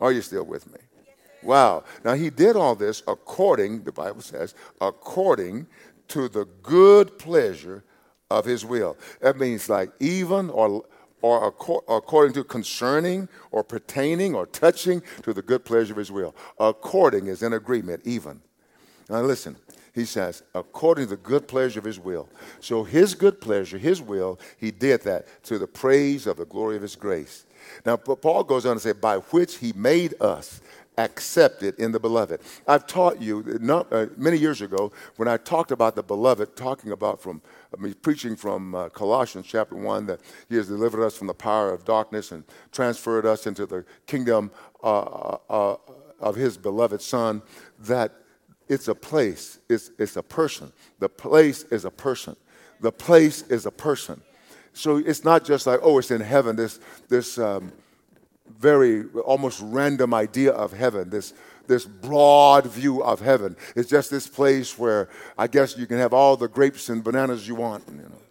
Are 0.00 0.12
you 0.12 0.22
still 0.22 0.44
with 0.44 0.66
me? 0.72 0.78
Yes, 1.06 1.16
wow. 1.42 1.84
Now 2.02 2.14
he 2.14 2.30
did 2.30 2.56
all 2.56 2.74
this 2.74 3.02
according, 3.06 3.84
the 3.84 3.92
Bible 3.92 4.22
says, 4.22 4.54
according 4.80 5.66
to 6.08 6.28
the 6.28 6.46
good 6.62 7.18
pleasure 7.18 7.84
of 8.30 8.44
his 8.44 8.64
will. 8.64 8.96
That 9.20 9.38
means 9.38 9.68
like 9.68 9.90
even 10.00 10.50
or 10.50 10.84
or 11.22 11.46
according 11.88 12.34
to 12.34 12.44
concerning 12.44 13.28
or 13.50 13.64
pertaining 13.64 14.34
or 14.34 14.44
touching 14.44 15.02
to 15.22 15.32
the 15.32 15.40
good 15.40 15.64
pleasure 15.64 15.94
of 15.94 15.96
his 15.96 16.12
will. 16.12 16.34
According 16.60 17.28
is 17.28 17.42
in 17.42 17.54
agreement, 17.54 18.02
even. 18.04 18.42
Now 19.08 19.22
listen, 19.22 19.56
he 19.94 20.04
says, 20.04 20.42
according 20.54 21.06
to 21.06 21.10
the 21.10 21.16
good 21.16 21.48
pleasure 21.48 21.78
of 21.78 21.84
his 21.86 21.98
will. 21.98 22.28
So 22.60 22.84
his 22.84 23.14
good 23.14 23.40
pleasure, 23.40 23.78
his 23.78 24.02
will, 24.02 24.38
he 24.58 24.70
did 24.70 25.02
that 25.02 25.26
to 25.44 25.58
the 25.58 25.66
praise 25.66 26.26
of 26.26 26.36
the 26.36 26.44
glory 26.44 26.76
of 26.76 26.82
his 26.82 26.96
grace. 26.96 27.46
Now, 27.86 27.96
Paul 27.96 28.44
goes 28.44 28.66
on 28.66 28.76
to 28.76 28.80
say, 28.80 28.92
by 28.92 29.16
which 29.16 29.56
he 29.56 29.72
made 29.72 30.14
us 30.20 30.60
accepted 30.98 31.78
in 31.78 31.92
the 31.92 32.00
beloved. 32.00 32.40
I've 32.66 32.86
taught 32.86 33.20
you 33.20 33.58
not, 33.60 33.92
uh, 33.92 34.06
many 34.16 34.36
years 34.36 34.60
ago 34.60 34.92
when 35.16 35.28
I 35.28 35.36
talked 35.36 35.70
about 35.70 35.96
the 35.96 36.02
beloved, 36.02 36.56
talking 36.56 36.92
about 36.92 37.20
from 37.20 37.42
I 37.76 37.80
mean, 37.80 37.94
preaching 37.94 38.36
from 38.36 38.74
uh, 38.74 38.88
Colossians 38.90 39.46
chapter 39.46 39.74
1 39.74 40.06
that 40.06 40.20
he 40.48 40.56
has 40.56 40.68
delivered 40.68 41.04
us 41.04 41.16
from 41.16 41.26
the 41.26 41.34
power 41.34 41.72
of 41.72 41.84
darkness 41.84 42.30
and 42.30 42.44
transferred 42.70 43.26
us 43.26 43.46
into 43.46 43.66
the 43.66 43.84
kingdom 44.06 44.50
uh, 44.82 45.00
uh, 45.00 45.38
uh 45.50 45.76
of 46.20 46.36
his 46.36 46.56
beloved 46.56 47.02
son, 47.02 47.42
that 47.78 48.12
it's 48.68 48.88
a 48.88 48.94
place, 48.94 49.58
it's, 49.68 49.90
it's 49.98 50.16
a 50.16 50.22
person. 50.22 50.72
The 50.98 51.08
place 51.08 51.64
is 51.64 51.84
a 51.84 51.90
person. 51.90 52.36
The 52.80 52.92
place 52.92 53.42
is 53.42 53.66
a 53.66 53.70
person. 53.70 54.22
So 54.72 54.96
it's 54.96 55.24
not 55.24 55.44
just 55.44 55.66
like, 55.66 55.80
oh, 55.82 55.98
it's 55.98 56.10
in 56.10 56.20
heaven, 56.20 56.56
this, 56.56 56.80
this 57.08 57.38
um, 57.38 57.72
very 58.64 59.04
almost 59.26 59.60
random 59.62 60.14
idea 60.14 60.50
of 60.50 60.72
heaven, 60.72 61.10
this, 61.10 61.34
this 61.66 61.84
broad 61.84 62.64
view 62.66 63.02
of 63.02 63.20
heaven. 63.20 63.54
It's 63.76 63.90
just 63.90 64.10
this 64.10 64.26
place 64.26 64.78
where 64.78 65.10
I 65.36 65.48
guess 65.48 65.76
you 65.76 65.86
can 65.86 65.98
have 65.98 66.14
all 66.14 66.34
the 66.38 66.48
grapes 66.48 66.88
and 66.88 67.04
bananas 67.04 67.46
you 67.46 67.56
want, 67.56 67.84
you 67.86 67.96
know, 67.96 68.22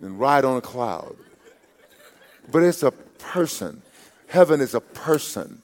and 0.00 0.18
ride 0.18 0.46
on 0.46 0.56
a 0.56 0.62
cloud. 0.62 1.16
But 2.50 2.62
it's 2.62 2.82
a 2.82 2.92
person. 2.92 3.82
Heaven 4.26 4.62
is 4.62 4.74
a 4.74 4.80
person. 4.80 5.60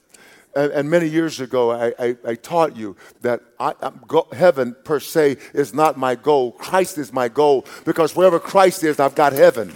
And, 0.55 0.71
and 0.71 0.87
many 0.87 1.07
years 1.07 1.39
ago, 1.39 1.71
I, 1.71 1.93
I, 1.97 2.17
I 2.27 2.35
taught 2.35 2.75
you 2.75 2.95
that 3.21 3.41
I, 3.59 3.73
go, 4.07 4.27
heaven 4.31 4.75
per 4.83 4.99
se 4.99 5.37
is 5.55 5.73
not 5.73 5.97
my 5.97 6.13
goal. 6.13 6.51
Christ 6.51 6.99
is 6.99 7.11
my 7.11 7.27
goal 7.27 7.65
because 7.85 8.15
wherever 8.15 8.39
Christ 8.39 8.83
is, 8.83 8.99
I've 8.99 9.15
got 9.15 9.33
heaven. 9.33 9.73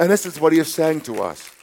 And 0.00 0.10
this 0.10 0.26
is 0.26 0.40
what 0.40 0.52
he 0.52 0.58
is 0.58 0.74
saying 0.74 1.02
to 1.02 1.22
us 1.22 1.54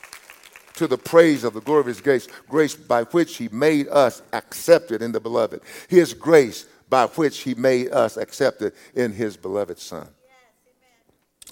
to 0.75 0.88
the 0.88 0.97
praise 0.97 1.43
of 1.43 1.53
the 1.53 1.61
glory 1.61 1.81
of 1.81 1.88
his 1.88 2.01
grace, 2.01 2.27
grace 2.49 2.75
by 2.75 3.03
which 3.03 3.38
he 3.38 3.47
made 3.49 3.88
us 3.89 4.21
accepted 4.33 5.01
in 5.01 5.11
the 5.11 5.19
beloved. 5.19 5.61
His 5.88 6.13
grace 6.13 6.65
by 6.89 7.07
which 7.07 7.39
he 7.39 7.55
made 7.55 7.91
us 7.91 8.17
accepted 8.17 8.73
in 8.93 9.11
his 9.11 9.38
beloved 9.38 9.79
Son. 9.79 10.07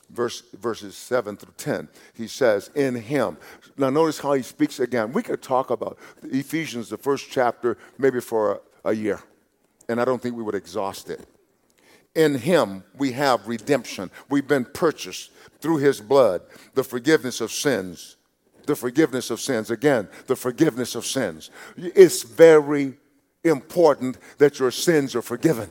Verse, 0.09 0.43
verses 0.59 0.95
7 0.95 1.38
through 1.38 1.53
10, 1.57 1.88
he 2.13 2.27
says, 2.27 2.69
In 2.75 2.93
him. 2.95 3.38
Now, 3.77 3.89
notice 3.89 4.19
how 4.19 4.33
he 4.33 4.43
speaks 4.43 4.79
again. 4.79 5.12
We 5.12 5.23
could 5.23 5.41
talk 5.41 5.71
about 5.71 5.97
Ephesians, 6.23 6.89
the 6.89 6.97
first 6.97 7.31
chapter, 7.31 7.77
maybe 7.97 8.21
for 8.21 8.62
a, 8.83 8.89
a 8.89 8.93
year, 8.93 9.21
and 9.89 9.99
I 9.99 10.05
don't 10.05 10.21
think 10.21 10.36
we 10.36 10.43
would 10.43 10.55
exhaust 10.55 11.09
it. 11.09 11.25
In 12.13 12.36
him, 12.36 12.83
we 12.95 13.13
have 13.13 13.47
redemption. 13.47 14.12
We've 14.29 14.47
been 14.47 14.65
purchased 14.65 15.31
through 15.59 15.77
his 15.77 15.99
blood, 15.99 16.41
the 16.75 16.83
forgiveness 16.83 17.41
of 17.41 17.51
sins 17.51 18.17
the 18.65 18.76
forgiveness 18.76 19.30
of 19.30 19.39
sins. 19.39 19.69
Again, 19.71 20.08
the 20.28 20.36
forgiveness 20.36 20.95
of 20.95 21.06
sins. 21.06 21.49
It's 21.78 22.23
very 22.23 22.95
important 23.43 24.17
that 24.38 24.60
your 24.60 24.71
sins 24.71 25.15
are 25.15 25.21
forgiven. 25.21 25.69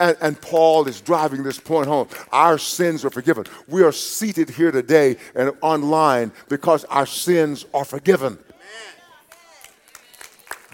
And, 0.00 0.16
and, 0.20 0.40
Paul 0.40 0.88
is 0.88 1.00
driving 1.00 1.44
this 1.44 1.60
point 1.60 1.86
home. 1.86 2.08
Our 2.32 2.58
sins 2.58 3.04
are 3.04 3.10
forgiven. 3.10 3.44
We 3.68 3.84
are 3.84 3.92
seated 3.92 4.50
here 4.50 4.72
today 4.72 5.16
and 5.36 5.52
online 5.60 6.32
because 6.48 6.84
our 6.86 7.06
sins 7.06 7.66
are 7.72 7.84
forgiven. 7.84 8.38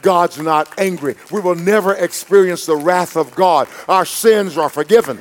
God's 0.01 0.38
not 0.38 0.72
angry. 0.79 1.16
We 1.31 1.40
will 1.40 1.57
never 1.57 1.94
experience 1.94 2.64
the 2.64 2.77
wrath 2.77 3.16
of 3.16 3.35
God. 3.35 3.68
Our 3.88 4.05
sins 4.05 4.57
are 4.57 4.70
forgiven. 4.70 5.20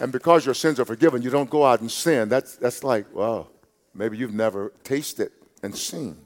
And 0.00 0.12
because 0.12 0.46
your 0.46 0.54
sins 0.54 0.78
are 0.78 0.84
forgiven, 0.84 1.22
you 1.22 1.30
don't 1.30 1.50
go 1.50 1.64
out 1.64 1.80
and 1.80 1.90
sin. 1.90 2.28
That's, 2.28 2.56
that's 2.56 2.84
like, 2.84 3.06
well, 3.12 3.50
maybe 3.94 4.16
you've 4.16 4.34
never 4.34 4.72
tasted 4.84 5.32
and 5.62 5.76
seen. 5.76 6.16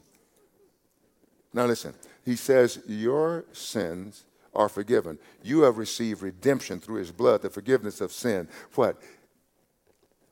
Now 1.53 1.65
listen, 1.65 1.93
he 2.25 2.35
says, 2.35 2.79
Your 2.87 3.45
sins 3.51 4.25
are 4.55 4.69
forgiven. 4.69 5.17
You 5.43 5.61
have 5.61 5.77
received 5.77 6.21
redemption 6.21 6.79
through 6.79 6.97
his 6.97 7.11
blood, 7.11 7.41
the 7.41 7.49
forgiveness 7.49 8.01
of 8.01 8.11
sin. 8.11 8.47
What? 8.75 9.01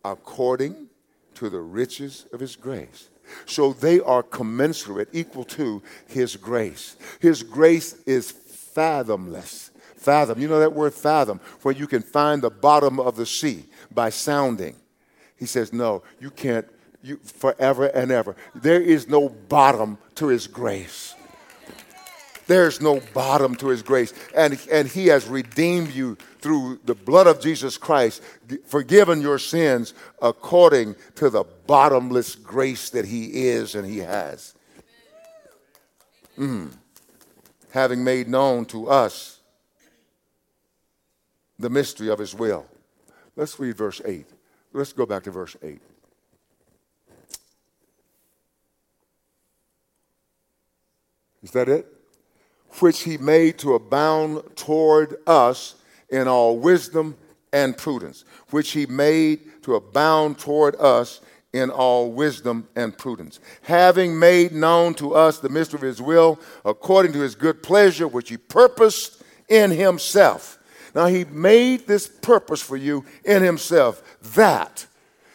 According 0.05 0.87
to 1.35 1.49
the 1.49 1.59
riches 1.59 2.25
of 2.33 2.39
his 2.39 2.55
grace. 2.55 3.09
So 3.45 3.73
they 3.73 3.99
are 3.99 4.23
commensurate, 4.23 5.09
equal 5.13 5.45
to 5.45 5.81
his 6.07 6.35
grace. 6.35 6.97
His 7.19 7.43
grace 7.43 8.01
is 8.05 8.31
fathomless. 8.31 9.70
Fathom. 10.01 10.39
You 10.39 10.47
know 10.47 10.59
that 10.59 10.73
word 10.73 10.95
fathom, 10.95 11.39
where 11.61 11.75
you 11.75 11.85
can 11.85 12.01
find 12.01 12.41
the 12.41 12.49
bottom 12.49 12.99
of 12.99 13.15
the 13.15 13.25
sea 13.25 13.65
by 13.91 14.09
sounding. 14.09 14.75
He 15.37 15.45
says, 15.45 15.71
No, 15.71 16.01
you 16.19 16.31
can't, 16.31 16.65
you, 17.03 17.17
forever 17.17 17.85
and 17.85 18.09
ever. 18.09 18.35
There 18.55 18.81
is 18.81 19.07
no 19.07 19.29
bottom 19.29 19.99
to 20.15 20.27
his 20.27 20.47
grace. 20.47 21.13
There's 22.47 22.81
no 22.81 22.99
bottom 23.13 23.55
to 23.57 23.67
his 23.67 23.83
grace. 23.83 24.11
And, 24.35 24.59
and 24.71 24.87
he 24.87 25.05
has 25.07 25.27
redeemed 25.27 25.91
you 25.91 26.17
through 26.39 26.79
the 26.83 26.95
blood 26.95 27.27
of 27.27 27.39
Jesus 27.39 27.77
Christ, 27.77 28.23
forgiven 28.65 29.21
your 29.21 29.37
sins 29.37 29.93
according 30.19 30.95
to 31.15 31.29
the 31.29 31.43
bottomless 31.67 32.33
grace 32.33 32.89
that 32.89 33.05
he 33.05 33.49
is 33.49 33.75
and 33.75 33.85
he 33.85 33.99
has. 33.99 34.55
Mm. 36.39 36.71
Having 37.69 38.03
made 38.03 38.27
known 38.27 38.65
to 38.65 38.89
us 38.89 39.40
the 41.61 41.69
mystery 41.69 42.09
of 42.09 42.19
his 42.19 42.33
will. 42.33 42.65
Let's 43.35 43.59
read 43.59 43.77
verse 43.77 44.01
8. 44.03 44.25
Let's 44.73 44.93
go 44.93 45.05
back 45.05 45.23
to 45.23 45.31
verse 45.31 45.55
8. 45.61 45.81
Is 51.43 51.51
that 51.51 51.69
it? 51.69 51.87
Which 52.79 53.01
he 53.01 53.17
made 53.17 53.57
to 53.59 53.73
abound 53.73 54.43
toward 54.55 55.17
us 55.27 55.75
in 56.09 56.27
all 56.27 56.57
wisdom 56.57 57.17
and 57.51 57.77
prudence. 57.77 58.23
Which 58.51 58.71
he 58.71 58.85
made 58.85 59.63
to 59.63 59.75
abound 59.75 60.39
toward 60.39 60.75
us 60.79 61.21
in 61.53 61.69
all 61.69 62.11
wisdom 62.11 62.67
and 62.75 62.97
prudence. 62.97 63.39
Having 63.63 64.17
made 64.17 64.53
known 64.53 64.93
to 64.95 65.13
us 65.13 65.39
the 65.39 65.49
mystery 65.49 65.77
of 65.77 65.81
his 65.81 66.01
will, 66.01 66.39
according 66.63 67.11
to 67.13 67.19
his 67.19 67.35
good 67.35 67.61
pleasure, 67.61 68.07
which 68.07 68.29
he 68.29 68.37
purposed 68.37 69.21
in 69.49 69.71
himself 69.71 70.59
now, 70.93 71.07
He 71.07 71.25
made 71.25 71.87
this 71.87 72.07
purpose 72.07 72.61
for 72.61 72.77
you 72.77 73.05
in 73.23 73.43
Himself 73.43 74.01
that 74.35 74.85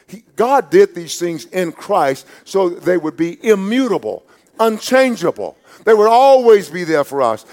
he, 0.09 0.23
God 0.37 0.71
did 0.71 0.95
these 0.95 1.19
things 1.19 1.47
in 1.47 1.73
Christ 1.73 2.27
so 2.45 2.69
they 2.69 2.97
would 2.97 3.17
be 3.17 3.45
immutable, 3.45 4.25
unchangeable. 4.61 5.57
They 5.85 5.95
would 5.95 6.09
always 6.09 6.71
be 6.71 6.85
there 6.85 7.05
for 7.05 7.23
us. 7.23 7.45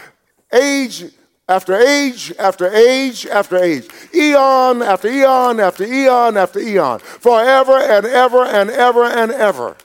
Age 0.52 1.06
after 1.50 1.76
age 1.76 2.34
after 2.39 2.74
age 2.74 3.26
after 3.26 3.58
age, 3.58 3.88
eon 4.13 4.82
after 4.82 5.10
eon 5.10 5.60
after 5.60 5.84
eon 5.84 6.38
after 6.38 6.60
eon, 6.60 7.00
forever 7.00 7.78
and 7.78 8.06
ever 8.06 8.46
and 8.46 8.70
ever 8.70 9.04
and 9.04 9.32
ever. 9.32 9.76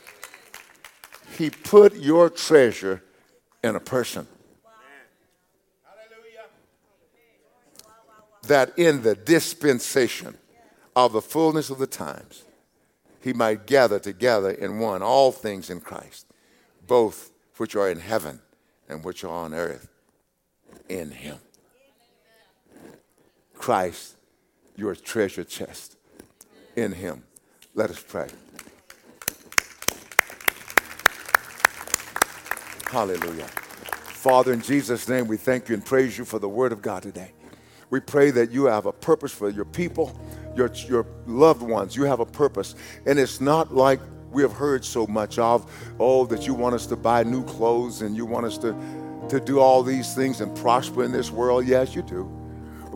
He 1.36 1.50
put 1.50 1.96
your 1.96 2.30
treasure 2.30 3.02
in 3.64 3.76
a 3.76 3.80
person. 3.80 4.26
That 8.48 8.78
in 8.78 9.02
the 9.02 9.14
dispensation 9.14 10.36
of 10.96 11.12
the 11.12 11.22
fullness 11.22 11.70
of 11.70 11.78
the 11.78 11.86
times, 11.86 12.44
he 13.20 13.32
might 13.32 13.66
gather 13.66 13.98
together 13.98 14.50
in 14.50 14.78
one 14.78 15.02
all 15.02 15.32
things 15.32 15.70
in 15.70 15.80
Christ, 15.80 16.26
both 16.86 17.30
which 17.56 17.76
are 17.76 17.90
in 17.90 18.00
heaven 18.00 18.40
and 18.88 19.04
which 19.04 19.24
are 19.24 19.30
on 19.30 19.54
earth, 19.54 19.88
in 20.88 21.10
him. 21.10 21.38
Christ, 23.54 24.16
your 24.76 24.94
treasure 24.94 25.44
chest, 25.44 25.96
in 26.76 26.92
him. 26.92 27.24
Let 27.74 27.90
us 27.90 28.02
pray. 28.02 28.28
Hallelujah. 32.90 33.44
Father, 33.44 34.52
in 34.52 34.62
Jesus' 34.62 35.08
name, 35.08 35.26
we 35.26 35.36
thank 35.36 35.68
you 35.68 35.74
and 35.74 35.84
praise 35.84 36.16
you 36.16 36.24
for 36.24 36.38
the 36.38 36.48
word 36.48 36.72
of 36.72 36.80
God 36.80 37.02
today. 37.02 37.32
We 37.90 38.00
pray 38.00 38.30
that 38.32 38.50
you 38.50 38.66
have 38.66 38.86
a 38.86 38.92
purpose 38.92 39.32
for 39.32 39.48
your 39.48 39.64
people, 39.64 40.18
your, 40.54 40.70
your 40.88 41.06
loved 41.26 41.62
ones. 41.62 41.96
You 41.96 42.04
have 42.04 42.20
a 42.20 42.26
purpose. 42.26 42.74
And 43.06 43.18
it's 43.18 43.40
not 43.40 43.74
like 43.74 44.00
we 44.30 44.42
have 44.42 44.52
heard 44.52 44.84
so 44.84 45.06
much 45.06 45.38
of, 45.38 45.70
oh, 45.98 46.26
that 46.26 46.46
you 46.46 46.54
want 46.54 46.74
us 46.74 46.86
to 46.86 46.96
buy 46.96 47.22
new 47.22 47.44
clothes 47.44 48.02
and 48.02 48.16
you 48.16 48.26
want 48.26 48.46
us 48.46 48.58
to, 48.58 48.76
to 49.30 49.40
do 49.40 49.58
all 49.58 49.82
these 49.82 50.14
things 50.14 50.40
and 50.40 50.54
prosper 50.56 51.02
in 51.04 51.12
this 51.12 51.30
world. 51.30 51.66
Yes, 51.66 51.94
you 51.94 52.02
do. 52.02 52.24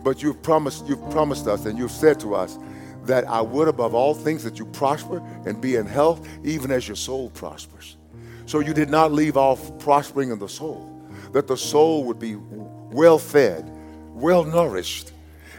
But 0.03 0.21
you've 0.21 0.41
promised, 0.43 0.85
you've 0.87 1.09
promised 1.09 1.47
us 1.47 1.65
and 1.65 1.77
you've 1.77 1.91
said 1.91 2.19
to 2.19 2.35
us 2.35 2.59
that 3.05 3.27
I 3.27 3.41
would 3.41 3.67
above 3.67 3.93
all 3.93 4.13
things 4.13 4.43
that 4.43 4.59
you 4.59 4.65
prosper 4.65 5.21
and 5.45 5.59
be 5.59 5.75
in 5.75 5.85
health, 5.85 6.27
even 6.43 6.71
as 6.71 6.87
your 6.87 6.95
soul 6.95 7.29
prospers. 7.31 7.97
So 8.45 8.59
you 8.59 8.73
did 8.73 8.89
not 8.89 9.11
leave 9.11 9.37
off 9.37 9.77
prospering 9.79 10.31
in 10.31 10.39
the 10.39 10.49
soul, 10.49 10.89
that 11.31 11.47
the 11.47 11.57
soul 11.57 12.03
would 12.05 12.19
be 12.19 12.35
well 12.35 13.17
fed, 13.17 13.69
well 14.13 14.43
nourished, 14.43 15.11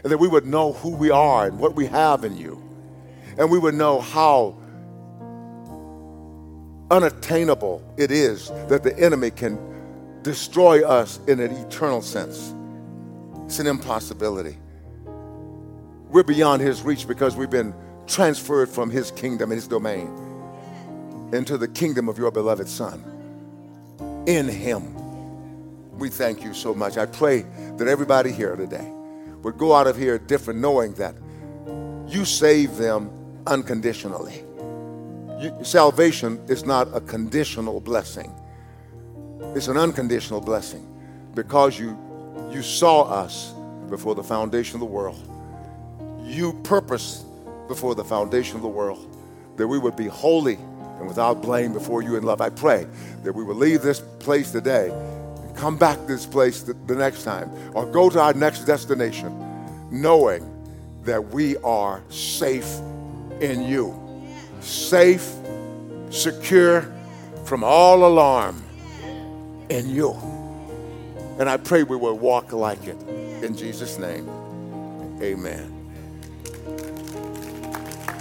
and 0.03 0.11
that 0.11 0.17
we 0.17 0.27
would 0.27 0.45
know 0.45 0.73
who 0.73 0.89
we 0.89 1.09
are 1.09 1.47
and 1.47 1.59
what 1.59 1.75
we 1.75 1.85
have 1.87 2.23
in 2.23 2.37
you. 2.37 2.61
And 3.37 3.51
we 3.51 3.59
would 3.59 3.75
know 3.75 3.99
how 3.99 4.57
unattainable 6.91 7.81
it 7.97 8.11
is 8.11 8.49
that 8.67 8.83
the 8.83 8.97
enemy 8.97 9.31
can 9.31 9.57
destroy 10.21 10.87
us 10.87 11.19
in 11.27 11.39
an 11.39 11.51
eternal 11.51 12.01
sense. 12.01 12.53
It's 13.45 13.59
an 13.59 13.67
impossibility. 13.67 14.57
We're 16.09 16.23
beyond 16.23 16.61
his 16.61 16.81
reach 16.81 17.07
because 17.07 17.35
we've 17.35 17.49
been 17.49 17.73
transferred 18.07 18.69
from 18.69 18.89
his 18.89 19.11
kingdom 19.11 19.51
and 19.51 19.57
his 19.59 19.67
domain 19.67 20.07
into 21.33 21.57
the 21.57 21.67
kingdom 21.67 22.07
of 22.07 22.17
your 22.17 22.31
beloved 22.31 22.67
Son. 22.67 23.03
In 24.27 24.47
him. 24.47 25.04
We 25.97 26.09
thank 26.09 26.43
you 26.43 26.53
so 26.53 26.73
much. 26.73 26.97
I 26.97 27.05
pray 27.05 27.45
that 27.77 27.87
everybody 27.87 28.31
here 28.31 28.55
today 28.55 28.91
would 29.41 29.57
go 29.57 29.73
out 29.73 29.87
of 29.87 29.97
here 29.97 30.17
different, 30.17 30.59
knowing 30.59 30.93
that 30.95 31.15
you 32.07 32.25
save 32.25 32.75
them 32.77 33.09
unconditionally. 33.47 34.43
You, 35.39 35.57
salvation 35.63 36.43
is 36.47 36.65
not 36.65 36.87
a 36.93 36.99
conditional 36.99 37.79
blessing. 37.79 38.33
It's 39.55 39.67
an 39.67 39.77
unconditional 39.77 40.41
blessing 40.41 40.85
because 41.33 41.79
you 41.79 41.97
you 42.51 42.61
saw 42.61 43.03
us 43.03 43.53
before 43.89 44.15
the 44.15 44.23
foundation 44.23 44.75
of 44.75 44.79
the 44.81 44.85
world. 44.85 45.21
You 46.23 46.53
purposed 46.63 47.25
before 47.67 47.95
the 47.95 48.03
foundation 48.03 48.55
of 48.57 48.61
the 48.61 48.67
world 48.67 49.15
that 49.57 49.67
we 49.67 49.79
would 49.79 49.95
be 49.95 50.07
holy 50.07 50.55
and 50.55 51.07
without 51.07 51.41
blame 51.41 51.73
before 51.73 52.01
you 52.01 52.15
in 52.15 52.23
love. 52.23 52.41
I 52.41 52.49
pray 52.49 52.87
that 53.23 53.33
we 53.33 53.43
will 53.43 53.55
leave 53.55 53.81
this 53.81 53.99
place 54.19 54.51
today 54.51 54.89
come 55.55 55.77
back 55.77 55.97
to 55.97 56.05
this 56.05 56.25
place 56.25 56.61
the, 56.61 56.73
the 56.85 56.95
next 56.95 57.23
time 57.23 57.49
or 57.73 57.85
go 57.85 58.09
to 58.09 58.19
our 58.19 58.33
next 58.33 58.65
destination 58.65 59.41
knowing 59.91 60.51
that 61.03 61.23
we 61.29 61.57
are 61.57 62.03
safe 62.09 62.79
in 63.39 63.63
you. 63.63 63.93
Safe, 64.59 65.31
secure 66.09 66.91
from 67.45 67.63
all 67.63 68.05
alarm 68.05 68.63
in 69.69 69.89
you. 69.89 70.13
And 71.39 71.49
I 71.49 71.57
pray 71.57 71.83
we 71.83 71.97
will 71.97 72.17
walk 72.17 72.51
like 72.51 72.87
it. 72.87 72.99
In 73.43 73.55
Jesus' 73.55 73.99
name, 73.99 74.27
amen. 75.21 75.74